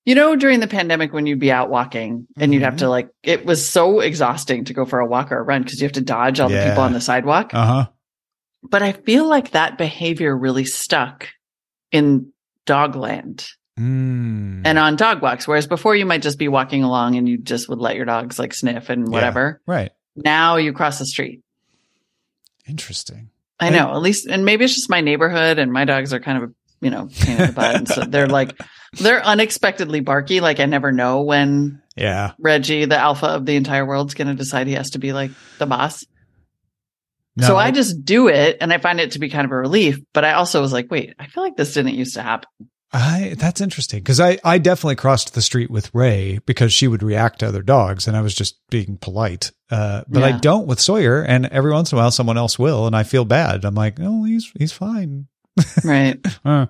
you 0.06 0.13
know, 0.15 0.36
during 0.36 0.60
the 0.60 0.67
pandemic 0.67 1.13
when 1.13 1.25
you'd 1.25 1.39
be 1.39 1.51
out 1.51 1.69
walking 1.69 2.28
and 2.38 2.54
you'd 2.54 2.63
have 2.63 2.78
to 2.78 2.89
like, 2.89 3.10
it 3.23 3.45
was 3.45 3.67
so 3.67 3.99
exhausting 3.99 4.65
to 4.65 4.73
go 4.73 4.86
for 4.86 4.99
a 4.99 5.06
walk 5.08 5.32
or 5.32 5.39
a 5.39 5.43
run 5.43 5.63
because 5.63 5.82
you 5.82 5.86
have 5.86 5.93
to 5.93 6.01
dodge 6.01 6.39
all 6.39 6.49
the 6.49 6.63
people 6.67 6.84
on 6.84 6.93
the 6.93 7.01
sidewalk. 7.01 7.51
Uh 7.54 7.65
huh. 7.65 7.88
but 8.69 8.82
I 8.84 8.91
feel 8.91 9.28
like 9.28 9.51
that 9.51 9.78
behavior 9.78 10.36
really 10.38 10.65
stuck 10.65 11.30
in 11.91 12.32
dogland 12.67 13.47
Mm. 13.79 14.61
and 14.65 14.79
on 14.79 14.95
dog 14.95 15.21
walks. 15.21 15.47
Whereas 15.47 15.67
before 15.67 15.95
you 15.97 16.05
might 16.05 16.21
just 16.21 16.39
be 16.39 16.47
walking 16.47 16.83
along 16.83 17.15
and 17.17 17.27
you 17.27 17.38
just 17.38 17.67
would 17.67 17.79
let 17.79 17.97
your 17.97 18.05
dogs 18.05 18.39
like 18.39 18.53
sniff 18.53 18.89
and 18.89 19.07
Yeah. 19.07 19.11
whatever. 19.11 19.61
right. 19.65 19.91
Now 20.15 20.55
you 20.55 20.71
cross 20.71 20.97
the 20.99 21.05
street. 21.05 21.41
Interesting. 22.67 23.29
I 23.59 23.69
know, 23.69 23.91
at 23.93 24.01
least, 24.01 24.27
and 24.27 24.43
maybe 24.45 24.65
it's 24.65 24.75
just 24.75 24.89
my 24.89 25.01
neighborhood 25.01 25.59
and 25.59 25.71
my 25.71 25.85
dogs 25.85 26.13
are 26.13 26.19
kind 26.19 26.43
of, 26.43 26.53
you 26.81 26.89
know, 26.89 27.07
pain 27.19 27.38
in 27.39 27.47
the 27.47 27.53
butt. 27.53 27.75
And 27.75 27.88
so 27.88 28.01
they're 28.01 28.27
like, 28.27 28.57
they're 28.99 29.23
unexpectedly 29.23 29.99
barky. 30.01 30.39
Like 30.41 30.59
I 30.59 30.65
never 30.65 30.91
know 30.91 31.21
when 31.21 31.81
Yeah. 31.95 32.31
Reggie, 32.39 32.85
the 32.85 32.97
alpha 32.97 33.27
of 33.27 33.45
the 33.45 33.55
entire 33.55 33.85
world, 33.85 34.07
is 34.09 34.13
going 34.13 34.27
to 34.27 34.33
decide 34.35 34.67
he 34.67 34.73
has 34.73 34.91
to 34.91 34.99
be 34.99 35.13
like 35.13 35.31
the 35.57 35.65
boss. 35.65 36.05
No, 37.38 37.47
so 37.47 37.57
I 37.57 37.71
just 37.71 38.05
do 38.05 38.29
it 38.29 38.57
and 38.61 38.71
I 38.71 38.77
find 38.77 38.99
it 39.01 39.11
to 39.11 39.19
be 39.19 39.29
kind 39.29 39.43
of 39.45 39.51
a 39.51 39.57
relief. 39.57 39.99
But 40.13 40.23
I 40.23 40.33
also 40.33 40.61
was 40.61 40.71
like, 40.71 40.89
wait, 40.89 41.13
I 41.19 41.27
feel 41.27 41.43
like 41.43 41.57
this 41.57 41.73
didn't 41.73 41.95
used 41.95 42.15
to 42.15 42.21
happen. 42.23 42.49
I 42.95 43.36
that's 43.38 43.60
interesting 43.60 43.99
because 43.99 44.19
I 44.19 44.38
I 44.43 44.58
definitely 44.58 44.95
crossed 44.95 45.34
the 45.34 45.41
street 45.41 45.69
with 45.69 45.93
Ray 45.93 46.39
because 46.45 46.71
she 46.71 46.88
would 46.88 47.03
react 47.03 47.39
to 47.39 47.47
other 47.47 47.62
dogs 47.62 48.08
and 48.08 48.15
I 48.15 48.21
was 48.21 48.34
just 48.34 48.58
being 48.69 48.97
polite. 48.97 49.51
Uh, 49.69 50.03
but 50.08 50.23
I 50.23 50.31
don't 50.38 50.67
with 50.67 50.79
Sawyer, 50.79 51.23
and 51.23 51.47
every 51.47 51.71
once 51.71 51.91
in 51.91 51.97
a 51.97 52.01
while 52.01 52.12
someone 52.12 52.38
else 52.38 52.60
will, 52.60 52.86
and 52.86 52.95
I 52.95 53.03
feel 53.03 53.25
bad. 53.25 53.65
I'm 53.65 53.75
like, 53.75 53.97
oh, 53.99 54.23
he's 54.23 54.51
he's 54.58 54.71
fine. 54.71 55.27
Right. 55.84 56.25
Uh, 56.45 56.67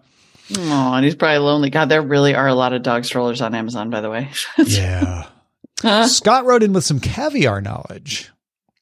Oh, 0.56 0.94
and 0.94 1.04
he's 1.04 1.16
probably 1.16 1.40
lonely. 1.40 1.70
God, 1.70 1.90
there 1.90 2.02
really 2.02 2.36
are 2.36 2.48
a 2.48 2.54
lot 2.54 2.74
of 2.74 2.84
dog 2.84 3.04
strollers 3.06 3.42
on 3.42 3.56
Amazon, 3.56 3.90
by 3.90 4.02
the 4.02 4.10
way. 4.10 4.30
yeah. 4.64 5.28
Scott 6.06 6.46
wrote 6.46 6.64
in 6.64 6.74
with 6.74 6.84
some 6.84 7.00
caviar 7.00 7.62
knowledge. 7.62 8.30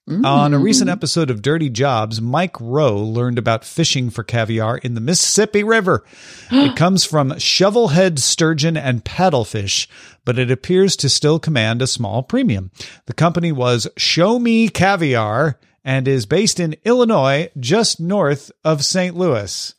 Mm. 0.10 0.26
On 0.26 0.54
a 0.54 0.60
recent 0.60 0.90
episode 0.90 1.30
of 1.30 1.42
Dirty 1.42 1.70
Jobs, 1.70 2.20
Mike 2.20 2.60
Rowe 2.60 2.98
learned 2.98 3.38
about 3.38 3.64
fishing 3.64 4.10
for 4.10 4.22
caviar 4.22 4.78
in 4.80 4.96
the 4.96 5.02
Mississippi 5.02 5.64
River. 5.64 6.04
it 6.52 6.76
comes 6.78 7.06
from 7.06 7.30
shovelhead 7.32 8.20
sturgeon 8.20 8.76
and 8.76 9.06
paddlefish, 9.06 9.88
but 10.26 10.38
it 10.38 10.52
appears 10.52 10.98
to 10.98 11.08
still 11.08 11.40
command 11.40 11.82
a 11.82 11.88
small 11.88 12.22
premium. 12.22 12.70
The 13.06 13.14
company 13.14 13.54
was 13.54 13.88
Show 13.96 14.40
Me 14.40 14.68
Caviar 14.68 15.58
and 15.86 16.06
is 16.06 16.26
based 16.26 16.60
in 16.60 16.76
Illinois, 16.84 17.50
just 17.58 18.02
north 18.02 18.52
of 18.66 18.84
St. 18.84 19.16
Louis. 19.16 19.74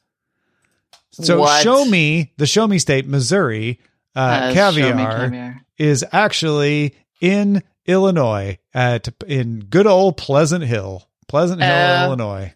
So 1.12 1.40
What? 1.40 1.62
Show 1.62 1.84
Me, 1.84 2.32
the 2.38 2.46
Show 2.46 2.66
Me 2.66 2.78
state, 2.78 3.06
Missouri, 3.06 3.78
uh, 4.16 4.20
Uh, 4.20 4.52
caviar, 4.54 4.94
me 4.94 5.04
caviar. 5.04 5.60
is 5.76 6.02
actually 6.12 6.94
in 7.20 7.62
Illinois 7.86 8.58
at 8.72 9.08
in 9.26 9.60
good 9.60 9.86
old 9.86 10.16
Pleasant 10.16 10.64
Hill, 10.64 11.08
Pleasant 11.28 11.62
Hill, 11.62 11.70
Uh, 11.72 12.06
Illinois. 12.06 12.54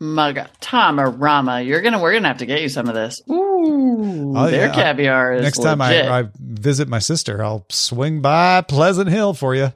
Mugga, 0.00 0.48
Tomarama, 0.60 1.64
you're 1.64 1.80
gonna 1.80 2.00
we're 2.00 2.12
gonna 2.12 2.26
have 2.28 2.38
to 2.38 2.46
get 2.46 2.60
you 2.60 2.68
some 2.68 2.88
of 2.88 2.94
this. 2.94 3.20
Ooh, 3.30 4.34
Oh, 4.36 4.50
their 4.50 4.66
yeah. 4.66 4.72
caviar 4.74 5.34
is 5.34 5.42
Next 5.42 5.58
time 5.62 5.78
legit. 5.78 6.06
I, 6.06 6.20
I 6.20 6.24
visit 6.40 6.88
my 6.88 6.98
sister, 6.98 7.42
I'll 7.42 7.66
swing 7.70 8.20
by 8.20 8.62
Pleasant 8.62 9.08
Hill 9.10 9.32
for 9.34 9.54
you. 9.54 9.72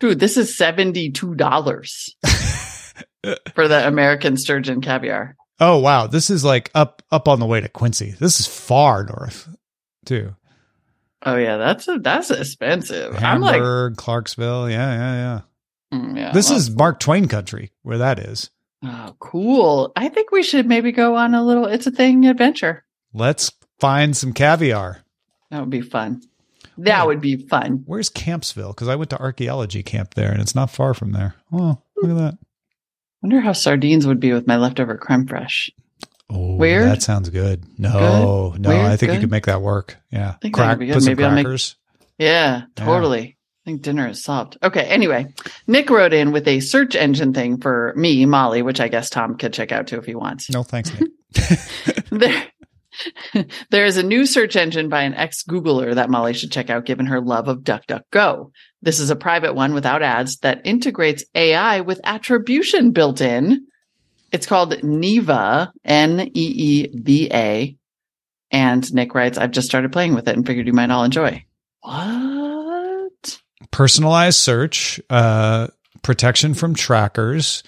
Dude, 0.00 0.18
this 0.18 0.36
is 0.36 0.56
seventy 0.56 1.10
two 1.10 1.34
dollars 1.36 2.16
for 3.54 3.68
the 3.68 3.86
American 3.86 4.36
sturgeon 4.36 4.80
caviar. 4.80 5.36
Oh 5.60 5.78
wow, 5.78 6.06
this 6.08 6.30
is 6.30 6.42
like 6.44 6.70
up 6.74 7.02
up 7.12 7.28
on 7.28 7.38
the 7.38 7.46
way 7.46 7.60
to 7.60 7.68
Quincy. 7.68 8.14
This 8.18 8.40
is 8.40 8.46
far 8.48 9.04
north, 9.04 9.48
too. 10.04 10.34
Oh 11.22 11.36
yeah, 11.36 11.56
that's 11.58 11.86
a, 11.88 11.98
that's 11.98 12.30
expensive. 12.30 13.14
I'm 13.22 13.40
like, 13.40 13.54
Hamburg, 13.56 13.96
Clarksville, 13.96 14.70
yeah, 14.70 14.92
yeah, 14.92 15.14
yeah. 15.92 15.98
mm, 15.98 16.16
yeah, 16.16 16.32
This 16.32 16.48
well, 16.48 16.58
is 16.58 16.70
Mark 16.70 16.98
Twain 17.00 17.28
country, 17.28 17.72
where 17.82 17.98
that 17.98 18.18
is. 18.18 18.50
oh, 18.84 19.14
cool. 19.18 19.92
I 19.96 20.08
think 20.08 20.30
we 20.30 20.42
should 20.42 20.66
maybe 20.66 20.92
go 20.92 21.16
on 21.16 21.34
a 21.34 21.44
little. 21.44 21.66
It's 21.66 21.86
a 21.86 21.90
thing 21.90 22.24
adventure. 22.26 22.84
Let's 23.12 23.52
find 23.78 24.16
some 24.16 24.32
caviar. 24.32 25.02
That 25.50 25.60
would 25.60 25.70
be 25.70 25.82
fun. 25.82 26.22
That 26.78 27.02
Oh. 27.02 27.06
would 27.08 27.20
be 27.20 27.36
fun. 27.48 27.82
Where's 27.84 28.08
Kampsville? 28.08 28.70
Because 28.74 28.88
I 28.88 28.94
went 28.96 29.10
to 29.10 29.20
archaeology 29.20 29.82
camp 29.82 30.14
there, 30.14 30.30
and 30.32 30.40
it's 30.40 30.54
not 30.54 30.70
far 30.70 30.94
from 30.94 31.12
there. 31.12 31.34
Oh, 31.52 31.82
look 31.96 32.12
at 32.12 32.16
that. 32.16 32.38
Wonder 33.20 33.40
how 33.40 33.52
sardines 33.52 34.06
would 34.06 34.20
be 34.20 34.32
with 34.32 34.46
my 34.46 34.56
leftover 34.56 34.96
creme 34.96 35.26
fraiche. 35.26 35.68
Oh, 36.30 36.56
Weird? 36.56 36.84
That 36.88 37.02
sounds 37.02 37.28
good. 37.30 37.64
No, 37.78 38.54
no, 38.58 38.68
Weird? 38.70 38.84
I 38.86 38.96
think 38.96 39.12
you 39.14 39.20
could 39.20 39.30
make 39.30 39.46
that 39.46 39.62
work. 39.62 39.96
Yeah, 40.10 40.34
think 40.42 40.54
that 40.56 40.62
crack. 40.62 40.70
would 40.78 40.80
be 40.80 40.86
good. 40.86 40.94
Put 40.94 41.02
some 41.02 41.10
Maybe 41.12 41.22
make- 41.24 41.44
crackers. 41.44 41.76
Yeah, 42.18 42.62
Yeah. 42.76 42.84
totally. 42.84 43.36
I 43.66 43.70
think 43.70 43.82
dinner 43.82 44.08
is 44.08 44.22
solved. 44.22 44.56
Okay. 44.62 44.82
Anyway, 44.84 45.34
Nick 45.66 45.90
wrote 45.90 46.12
in 46.14 46.32
with 46.32 46.48
a 46.48 46.60
search 46.60 46.96
engine 46.96 47.34
thing 47.34 47.58
for 47.60 47.92
me, 47.96 48.24
Molly, 48.26 48.62
which 48.62 48.80
I 48.80 48.88
guess 48.88 49.10
Tom 49.10 49.36
could 49.36 49.52
check 49.52 49.70
out 49.72 49.86
too 49.86 49.98
if 49.98 50.06
he 50.06 50.14
wants. 50.14 50.48
No, 50.50 50.62
thanks, 50.62 50.90
Nick. 50.98 51.10
there, 52.10 52.44
there 53.70 53.84
is 53.84 53.96
a 53.96 54.02
new 54.02 54.26
search 54.26 54.56
engine 54.56 54.88
by 54.88 55.02
an 55.02 55.14
ex 55.14 55.42
Googler 55.44 55.94
that 55.94 56.10
Molly 56.10 56.32
should 56.32 56.50
check 56.52 56.70
out 56.70 56.86
given 56.86 57.06
her 57.06 57.20
love 57.20 57.48
of 57.48 57.58
DuckDuckGo. 57.60 58.50
This 58.82 58.98
is 58.98 59.10
a 59.10 59.16
private 59.16 59.54
one 59.54 59.74
without 59.74 60.02
ads 60.02 60.38
that 60.38 60.62
integrates 60.64 61.24
AI 61.34 61.80
with 61.82 62.00
attribution 62.04 62.92
built 62.92 63.20
in. 63.20 63.66
It's 64.32 64.46
called 64.46 64.72
Neeva, 64.82 65.72
N 65.84 66.20
E 66.20 66.30
E 66.34 66.88
V 66.94 67.28
A. 67.32 67.76
And 68.52 68.92
Nick 68.94 69.14
writes, 69.14 69.38
I've 69.38 69.52
just 69.52 69.68
started 69.68 69.92
playing 69.92 70.14
with 70.14 70.26
it 70.28 70.36
and 70.36 70.44
figured 70.46 70.66
you 70.66 70.72
might 70.72 70.90
all 70.90 71.04
enjoy. 71.04 71.44
What? 71.82 73.40
Personalized 73.70 74.38
search, 74.38 75.00
uh, 75.08 75.68
protection 76.02 76.54
from 76.54 76.74
trackers. 76.74 77.62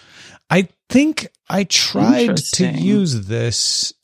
I 0.51 0.69
think 0.89 1.29
I 1.49 1.65
tried 1.65 2.37
to 2.55 2.67
use 2.67 3.27
this, 3.27 3.95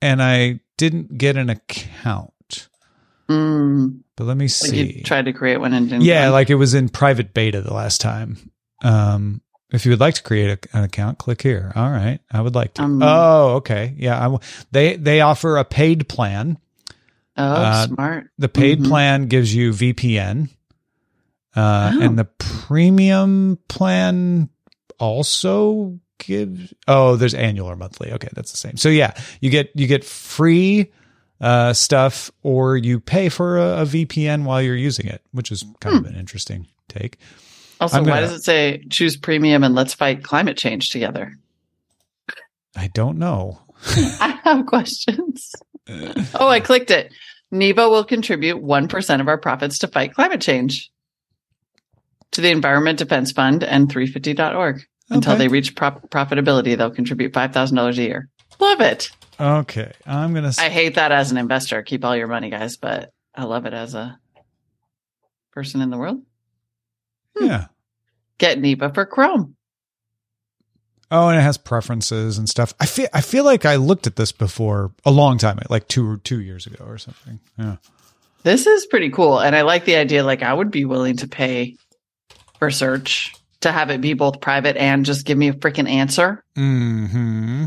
and 0.00 0.22
I 0.22 0.60
didn't 0.78 1.18
get 1.18 1.36
an 1.36 1.50
account. 1.50 2.68
Mm, 3.28 4.00
But 4.16 4.24
let 4.24 4.36
me 4.36 4.48
see. 4.48 4.68
like 4.68 4.76
see. 4.76 4.96
you 4.98 5.02
tried 5.02 5.24
to 5.24 5.32
create 5.32 5.58
one 5.58 5.72
and 5.72 5.88
didn't. 5.88 6.04
yeah, 6.04 6.26
go. 6.26 6.32
like 6.32 6.50
it 6.50 6.54
was 6.56 6.74
in 6.74 6.88
private 6.88 7.34
beta 7.34 7.60
the 7.62 7.74
last 7.74 8.00
time. 8.00 8.50
Um, 8.82 9.40
if 9.74 9.84
you 9.84 9.92
would 9.92 10.00
like 10.00 10.14
to 10.14 10.22
create 10.22 10.50
a, 10.72 10.76
an 10.76 10.84
account, 10.84 11.18
click 11.18 11.42
here. 11.42 11.72
All 11.74 11.90
right, 11.90 12.20
I 12.30 12.40
would 12.40 12.54
like 12.54 12.74
to. 12.74 12.82
Um, 12.82 13.02
oh, 13.02 13.54
okay. 13.56 13.94
Yeah, 13.96 14.18
I 14.18 14.24
w 14.24 14.38
they 14.72 14.96
they 14.96 15.20
offer 15.20 15.56
a 15.56 15.64
paid 15.64 16.08
plan. 16.08 16.58
oh, 17.36 17.42
uh, 17.44 17.86
smart. 17.86 18.30
The 18.38 18.48
paid 18.48 18.80
Mhm. 18.80 18.88
plan 18.88 19.26
gives 19.26 19.54
you 19.54 19.72
VPN, 19.72 20.48
uh, 21.56 21.92
Oh. 21.94 22.00
and 22.00 22.18
the 22.18 22.24
premium 22.24 23.58
plan 23.68 24.48
also 24.98 25.98
gives. 26.18 26.72
Oh, 26.88 27.16
there's 27.16 27.34
annual 27.34 27.68
or 27.68 27.76
monthly. 27.76 28.12
Okay, 28.12 28.28
that's 28.34 28.50
the 28.52 28.56
same. 28.58 28.76
So 28.76 28.88
yeah, 28.88 29.14
you 29.40 29.50
get 29.50 29.70
you 29.74 29.86
get 29.86 30.04
free 30.04 30.92
uh, 31.40 31.72
stuff, 31.72 32.30
or 32.42 32.76
you 32.76 33.00
pay 33.00 33.28
for 33.28 33.58
a, 33.58 33.82
a 33.82 33.84
VPN 33.84 34.44
while 34.44 34.62
you're 34.62 34.76
using 34.76 35.06
it, 35.06 35.20
which 35.32 35.50
is 35.52 35.64
kind 35.80 35.96
Hmm. 35.98 36.04
of 36.04 36.10
an 36.12 36.18
interesting 36.18 36.68
take. 36.88 37.18
Also, 37.80 37.98
I'm 37.98 38.04
why 38.04 38.20
does 38.20 38.32
it 38.32 38.44
say 38.44 38.84
choose 38.90 39.16
premium 39.16 39.64
and 39.64 39.74
let's 39.74 39.94
fight 39.94 40.22
climate 40.22 40.56
change 40.56 40.90
together? 40.90 41.34
I 42.76 42.88
don't 42.88 43.18
know. 43.18 43.60
I 43.86 44.38
have 44.44 44.66
questions. 44.66 45.52
oh, 45.88 46.48
I 46.48 46.60
clicked 46.60 46.90
it. 46.90 47.12
Neeva 47.52 47.88
will 47.88 48.04
contribute 48.04 48.62
1% 48.62 49.20
of 49.20 49.28
our 49.28 49.38
profits 49.38 49.78
to 49.78 49.88
fight 49.88 50.14
climate 50.14 50.40
change 50.40 50.90
to 52.32 52.40
the 52.40 52.50
Environment 52.50 52.98
Defense 52.98 53.32
Fund 53.32 53.62
and 53.62 53.88
350.org. 53.92 54.82
Until 55.10 55.36
they 55.36 55.48
reach 55.48 55.76
prop- 55.76 56.08
profitability, 56.08 56.76
they'll 56.76 56.90
contribute 56.90 57.34
$5,000 57.34 57.98
a 57.98 58.02
year. 58.02 58.28
Love 58.58 58.80
it. 58.80 59.10
Okay, 59.38 59.92
I'm 60.06 60.32
gonna. 60.32 60.52
I 60.58 60.68
hate 60.68 60.94
that 60.94 61.12
as 61.12 61.32
an 61.32 61.38
investor. 61.38 61.82
Keep 61.82 62.04
all 62.04 62.16
your 62.16 62.28
money, 62.28 62.50
guys, 62.50 62.76
but 62.76 63.12
I 63.34 63.44
love 63.44 63.66
it 63.66 63.74
as 63.74 63.94
a 63.94 64.18
person 65.52 65.80
in 65.80 65.90
the 65.90 65.98
world. 65.98 66.22
Yeah. 67.38 67.66
Get 68.38 68.58
Neeva 68.58 68.92
for 68.94 69.06
Chrome. 69.06 69.56
Oh, 71.10 71.28
and 71.28 71.38
it 71.38 71.42
has 71.42 71.58
preferences 71.58 72.38
and 72.38 72.48
stuff. 72.48 72.74
I 72.80 72.86
feel 72.86 73.08
I 73.12 73.20
feel 73.20 73.44
like 73.44 73.64
I 73.64 73.76
looked 73.76 74.06
at 74.06 74.16
this 74.16 74.32
before 74.32 74.92
a 75.04 75.10
long 75.10 75.38
time, 75.38 75.58
like 75.68 75.86
two 75.86 76.10
or 76.10 76.16
two 76.16 76.40
years 76.40 76.66
ago 76.66 76.84
or 76.84 76.98
something. 76.98 77.40
Yeah. 77.58 77.76
This 78.42 78.66
is 78.66 78.86
pretty 78.86 79.10
cool. 79.10 79.38
And 79.38 79.56
I 79.56 79.62
like 79.62 79.84
the 79.84 79.96
idea, 79.96 80.22
like, 80.22 80.42
I 80.42 80.52
would 80.52 80.70
be 80.70 80.84
willing 80.84 81.16
to 81.18 81.28
pay 81.28 81.76
for 82.58 82.70
search 82.70 83.34
to 83.62 83.72
have 83.72 83.90
it 83.90 84.00
be 84.00 84.12
both 84.12 84.40
private 84.40 84.76
and 84.76 85.06
just 85.06 85.24
give 85.24 85.38
me 85.38 85.48
a 85.48 85.54
freaking 85.54 85.88
answer. 85.88 86.44
Hmm. 86.54 87.66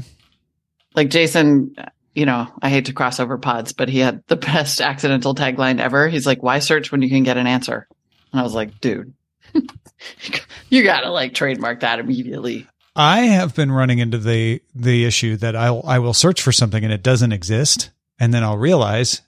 Like 0.96 1.10
Jason, 1.10 1.76
you 2.14 2.26
know, 2.26 2.48
I 2.62 2.70
hate 2.70 2.86
to 2.86 2.94
cross 2.94 3.20
over 3.20 3.38
pods, 3.38 3.74
but 3.74 3.90
he 3.90 4.00
had 4.00 4.24
the 4.28 4.36
best 4.36 4.80
accidental 4.82 5.34
tagline 5.34 5.80
ever. 5.80 6.08
He's 6.08 6.28
like, 6.28 6.44
why 6.44 6.60
search 6.60 6.92
when 6.92 7.02
you 7.02 7.10
can 7.10 7.24
get 7.24 7.38
an 7.38 7.48
answer? 7.48 7.88
And 8.32 8.40
I 8.40 8.44
was 8.44 8.54
like, 8.54 8.80
dude, 8.80 9.14
you 10.70 10.84
gotta 10.84 11.10
like 11.12 11.34
trademark 11.34 11.80
that 11.82 12.00
immediately. 12.00 12.68
I 12.96 13.22
have 13.22 13.54
been 13.56 13.72
running 13.72 14.00
into 14.00 14.18
the 14.18 14.62
the 14.74 15.06
issue 15.06 15.36
that 15.38 15.56
I'll 15.56 15.82
I 15.86 16.00
will 16.00 16.14
search 16.14 16.42
for 16.42 16.52
something 16.52 16.84
and 16.84 16.92
it 16.94 17.04
doesn't 17.04 17.32
exist, 17.32 17.92
and 18.20 18.34
then 18.34 18.44
I'll 18.44 18.58
realize 18.58 19.22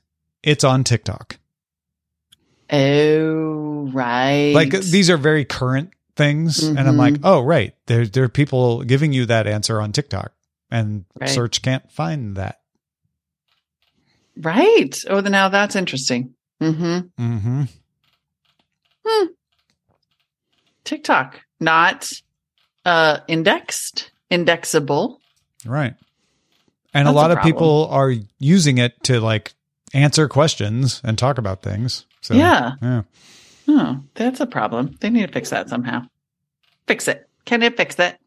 it's 0.44 0.64
on 0.64 0.84
TikTok. 0.84 1.38
Oh, 2.72 3.90
right. 3.94 4.54
Like 4.54 4.72
these 4.72 5.10
are 5.10 5.18
very 5.18 5.44
current 5.46 5.92
things, 6.16 6.64
and 6.64 6.80
I'm 6.80 6.98
like, 6.98 7.16
oh 7.24 7.42
right, 7.42 7.74
there 7.88 8.06
there 8.06 8.24
are 8.26 8.30
people 8.30 8.84
giving 8.84 9.14
you 9.14 9.26
that 9.28 9.48
answer 9.48 9.80
on 9.82 9.92
TikTok, 9.92 10.32
and 10.70 11.06
Right. 11.20 11.30
search 11.30 11.62
can't 11.62 11.90
find 11.92 12.36
that. 12.38 12.60
right. 14.38 14.96
Oh, 15.10 15.22
then 15.22 15.32
now 15.32 15.50
that's 15.50 15.76
interesting. 15.76 16.34
Mm 16.62 16.76
hmm 17.18 17.24
Mm 17.24 17.40
hmm 19.06 19.26
TikTok, 20.84 21.42
not 21.60 22.12
uh 22.86 23.20
indexed, 23.28 24.12
indexable. 24.30 25.20
Right. 25.66 25.96
And 26.94 27.08
That's 27.08 27.14
a 27.14 27.16
lot 27.16 27.32
a 27.32 27.38
of 27.38 27.44
people 27.44 27.88
are 27.92 28.14
using 28.40 28.78
it 28.80 28.94
to 29.04 29.20
like 29.20 29.54
answer 29.94 30.28
questions 30.28 31.02
and 31.04 31.18
talk 31.18 31.38
about 31.38 31.62
things. 31.62 32.06
So 32.22 32.34
Yeah. 32.34 32.72
yeah. 32.82 33.02
Oh, 33.68 34.00
that's 34.16 34.40
a 34.40 34.48
problem. 34.48 34.96
They 35.00 35.10
need 35.12 35.28
to 35.28 35.32
fix 35.32 35.52
that 35.52 35.70
somehow. 35.70 36.08
Fix 36.88 37.08
it. 37.08 37.30
Can 37.46 37.62
it 37.62 37.78
fix 37.78 38.00
it? 38.00 38.18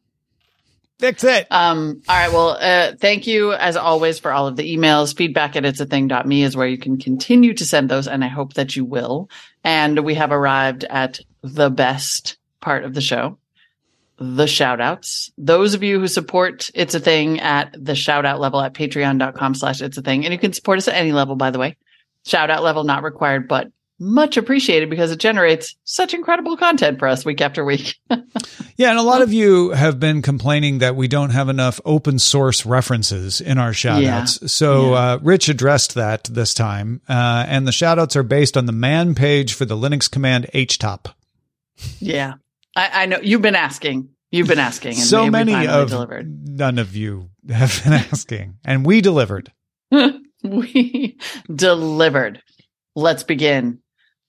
Fix 1.01 1.25
it. 1.25 1.49
Um, 1.51 2.01
all 2.09 2.17
right. 2.17 2.33
Well, 2.33 2.51
uh, 2.61 2.93
thank 2.97 3.27
you 3.27 3.53
as 3.53 3.77
always 3.77 4.21
for 4.21 4.31
all 4.31 4.47
of 4.47 4.55
the 4.55 4.77
emails. 4.77 5.17
Feedback 5.17 5.57
at 5.57 5.65
it's 5.65 5.81
a 5.81 5.87
thing.me 5.87 6.45
is 6.45 6.57
where 6.57 6.69
you 6.69 6.79
can 6.79 6.97
continue 6.97 7.55
to 7.55 7.65
send 7.65 7.89
those. 7.89 8.07
And 8.07 8.23
I 8.25 8.29
hope 8.29 8.55
that 8.55 8.77
you 8.77 8.85
will. 8.85 9.29
And 9.65 10.05
we 10.05 10.15
have 10.15 10.31
arrived 10.31 10.85
at 10.85 11.19
the 11.43 11.71
best 11.71 12.37
part 12.63 12.85
of 12.85 12.95
the 12.95 13.03
show. 13.03 13.37
The 14.19 14.47
shout 14.47 14.81
outs. 14.81 15.31
Those 15.37 15.75
of 15.75 15.83
you 15.83 15.99
who 16.01 16.07
support 16.09 16.71
It's 16.75 16.95
a 16.95 17.01
Thing 17.01 17.41
at 17.41 17.75
the 17.79 17.95
shout 17.95 18.25
out 18.25 18.41
level 18.41 18.61
at 18.61 18.73
patreon.com 18.73 19.55
slash 19.55 19.83
It's 19.83 19.99
a 19.99 20.03
Thing. 20.03 20.25
And 20.25 20.33
you 20.33 20.39
can 20.39 20.53
support 20.53 20.79
us 20.79 20.89
at 20.89 20.95
any 20.95 21.13
level, 21.13 21.35
by 21.37 21.51
the 21.51 21.59
way. 21.59 21.77
Shout 22.25 22.49
out 22.51 22.63
level 22.63 22.85
not 22.85 23.03
required, 23.03 23.49
but 23.49 23.69
much 23.99 24.37
appreciated 24.37 24.91
because 24.91 25.11
it 25.13 25.19
generates 25.19 25.77
such 25.85 26.13
incredible 26.15 26.57
content 26.57 26.99
for 26.99 27.07
us 27.09 27.25
week 27.25 27.41
after 27.41 27.65
week. 27.65 27.97
Yeah, 28.77 28.89
and 28.91 28.99
a 28.99 29.03
lot 29.03 29.21
of 29.23 29.33
you 29.35 29.71
have 29.71 30.01
been 30.01 30.23
complaining 30.23 30.79
that 30.79 30.97
we 30.97 31.07
don't 31.07 31.31
have 31.31 31.51
enough 31.51 31.79
open 31.85 32.19
source 32.19 32.65
references 32.65 33.41
in 33.41 33.59
our 33.59 33.73
shout 33.75 34.03
Yeah. 34.03 34.21
outs. 34.21 34.51
So 34.51 34.93
Yeah. 34.93 34.97
uh, 34.99 35.19
Rich 35.23 35.49
addressed 35.51 35.95
that 35.95 36.25
this 36.25 36.55
time. 36.55 37.03
Uh, 37.09 37.45
and 37.47 37.69
the 37.69 37.71
shout 37.71 37.99
outs 37.99 38.17
are 38.17 38.23
based 38.23 38.57
on 38.57 38.65
the 38.65 38.73
man 38.73 39.15
page 39.15 39.53
for 39.53 39.67
the 39.67 39.77
Linux 39.77 40.11
command 40.11 40.47
htop. 40.55 41.13
yeah. 42.01 42.35
I, 42.77 43.03
I 43.03 43.07
know 43.07 43.19
you've 43.23 43.43
been 43.43 43.55
asking. 43.55 44.09
You've 44.31 44.49
been 44.49 44.59
asking. 44.59 44.93
And 44.93 45.01
so 45.01 45.31
many 45.31 45.67
of 45.67 45.91
delivered. 45.91 46.49
none 46.49 46.79
of 46.79 46.97
you 46.97 47.31
have 47.49 47.83
been 47.85 47.93
asking, 48.13 48.59
and 48.65 48.87
we 48.87 49.01
delivered. 49.01 49.53
we 50.43 51.19
delivered. 51.55 52.43
Let's 52.95 53.23
begin. 53.23 53.81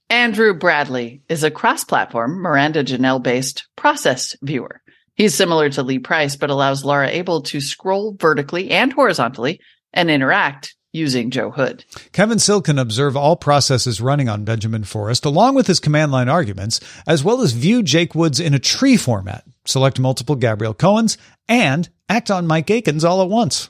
Andrew 0.09 0.53
Bradley 0.53 1.23
is 1.29 1.43
a 1.43 1.51
cross 1.51 1.83
platform 1.83 2.41
Miranda 2.41 2.83
Janelle 2.83 3.23
based 3.23 3.67
process 3.75 4.35
viewer. 4.41 4.81
He's 5.15 5.35
similar 5.35 5.69
to 5.69 5.83
Lee 5.83 5.99
Price, 5.99 6.35
but 6.35 6.49
allows 6.49 6.83
Laura 6.83 7.09
Abel 7.09 7.41
to 7.43 7.61
scroll 7.61 8.15
vertically 8.19 8.71
and 8.71 8.91
horizontally 8.91 9.59
and 9.93 10.09
interact 10.09 10.75
using 10.93 11.31
Joe 11.31 11.51
Hood. 11.51 11.83
Kevin 12.13 12.39
Sill 12.39 12.61
can 12.61 12.79
observe 12.79 13.17
all 13.17 13.35
processes 13.35 13.99
running 13.99 14.29
on 14.29 14.45
Benjamin 14.45 14.83
Forest 14.83 15.25
along 15.25 15.55
with 15.55 15.67
his 15.67 15.79
command 15.79 16.11
line 16.11 16.29
arguments, 16.29 16.79
as 17.05 17.23
well 17.23 17.41
as 17.41 17.51
view 17.51 17.83
Jake 17.83 18.15
Woods 18.15 18.39
in 18.39 18.53
a 18.53 18.59
tree 18.59 18.95
format, 18.95 19.43
select 19.65 19.99
multiple 19.99 20.35
Gabriel 20.35 20.73
Cohens, 20.73 21.17
and 21.49 21.89
act 22.07 22.31
on 22.31 22.47
Mike 22.47 22.69
Aikens 22.69 23.03
all 23.03 23.21
at 23.21 23.29
once. 23.29 23.69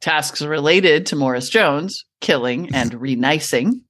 Tasks 0.00 0.42
related 0.42 1.06
to 1.06 1.16
Morris 1.16 1.48
Jones, 1.48 2.04
killing 2.20 2.74
and 2.74 2.92
renicing, 3.00 3.82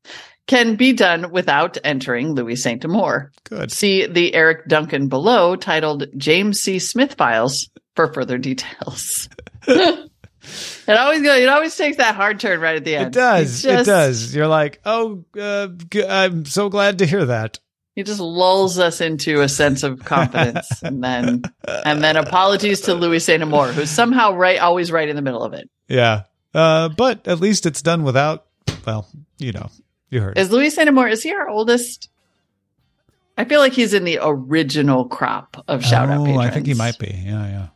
can 0.47 0.77
be 0.77 0.95
done 0.95 1.31
without 1.31 1.77
entering 1.85 2.35
Louis 2.35 2.57
Saint 2.57 2.85
Amour. 2.85 3.31
Good. 3.45 3.71
See 3.71 4.07
the 4.07 4.35
Eric 4.35 4.67
Duncan 4.67 5.09
below 5.09 5.55
titled 5.57 6.07
James 6.17 6.61
C. 6.61 6.79
Smith 6.79 7.15
Files 7.15 7.71
for 7.95 8.13
further 8.13 8.39
details. 8.39 9.29
it 10.87 10.97
always 10.97 11.23
goes, 11.23 11.39
it 11.39 11.49
always 11.49 11.77
takes 11.77 11.99
that 11.99 12.15
hard 12.15 12.41
turn 12.41 12.61
right 12.61 12.77
at 12.77 12.85
the 12.85 12.97
end. 12.97 13.09
It 13.09 13.19
does. 13.19 13.63
Just- 13.63 13.89
it 13.89 13.91
does. 13.91 14.35
You're 14.35 14.47
like, 14.49 14.81
oh, 14.85 15.25
uh, 15.39 15.69
g- 15.91 16.07
I'm 16.07 16.45
so 16.45 16.69
glad 16.69 16.99
to 16.99 17.07
hear 17.07 17.25
that. 17.27 17.59
He 17.95 18.05
just 18.05 18.21
lulls 18.21 18.79
us 18.79 19.01
into 19.01 19.41
a 19.41 19.49
sense 19.49 19.83
of 19.83 20.05
confidence 20.05 20.69
and 20.85 21.03
then 21.03 21.43
and 21.85 22.01
then 22.03 22.17
apologies 22.17 22.83
to 22.83 22.95
Louis 22.95 23.19
Saint 23.19 23.43
Amour, 23.43 23.73
who's 23.73 23.91
somehow 23.91 24.35
right 24.35 24.61
always 24.61 24.93
right 24.93 25.09
in 25.09 25.17
the 25.17 25.23
middle 25.23 25.43
of 25.43 25.53
it. 25.53 25.69
Yeah. 25.89 26.23
Uh, 26.55 26.91
but 26.91 27.27
at 27.27 27.41
least 27.41 27.67
it's 27.67 27.83
done 27.83 28.05
without, 28.05 28.47
well, 28.87 29.09
you 29.39 29.51
know, 29.51 29.69
you 30.11 30.21
heard. 30.21 30.39
it. 30.39 30.41
Is 30.43 30.53
Louis 30.53 30.71
Saint 30.71 30.89
Amour, 30.89 31.09
is 31.09 31.25
he 31.25 31.33
our 31.33 31.49
oldest? 31.49 32.09
I 33.37 33.45
feel 33.45 33.61
like 33.61 33.73
he's 33.73 33.95
in 33.95 34.05
the 34.05 34.19
original 34.23 35.07
crop 35.09 35.65
of 35.69 35.85
shout 35.85 36.09
out 36.09 36.21
oh, 36.21 36.25
patrons. 36.25 36.47
I 36.47 36.51
think 36.51 36.67
he 36.67 36.75
might 36.75 36.99
be. 36.99 37.09
Yeah, 37.09 37.47
yeah. 37.49 37.67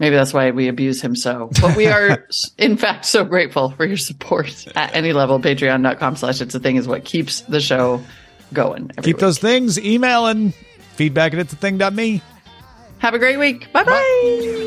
Maybe 0.00 0.16
that's 0.16 0.32
why 0.32 0.50
we 0.50 0.68
abuse 0.68 1.00
him 1.02 1.14
so. 1.14 1.50
But 1.60 1.76
we 1.76 1.86
are, 1.86 2.26
in 2.58 2.78
fact, 2.78 3.04
so 3.04 3.22
grateful 3.22 3.70
for 3.70 3.84
your 3.84 3.98
support 3.98 4.66
at 4.74 4.94
any 4.96 5.12
level. 5.12 5.38
Patreon.com 5.38 6.16
slash 6.16 6.40
it's 6.40 6.54
a 6.54 6.60
thing 6.60 6.76
is 6.76 6.88
what 6.88 7.04
keeps 7.04 7.42
the 7.42 7.60
show 7.60 8.02
going. 8.52 8.88
Keep 8.88 9.04
week. 9.04 9.18
those 9.18 9.38
things 9.38 9.78
emailing. 9.78 10.52
Feedback 10.94 11.34
at 11.34 11.38
it's 11.38 11.52
a 11.52 11.56
thing.me. 11.56 12.22
Have 12.98 13.14
a 13.14 13.18
great 13.18 13.38
week. 13.38 13.72
Bye 13.72 13.84
bye. 13.84 14.66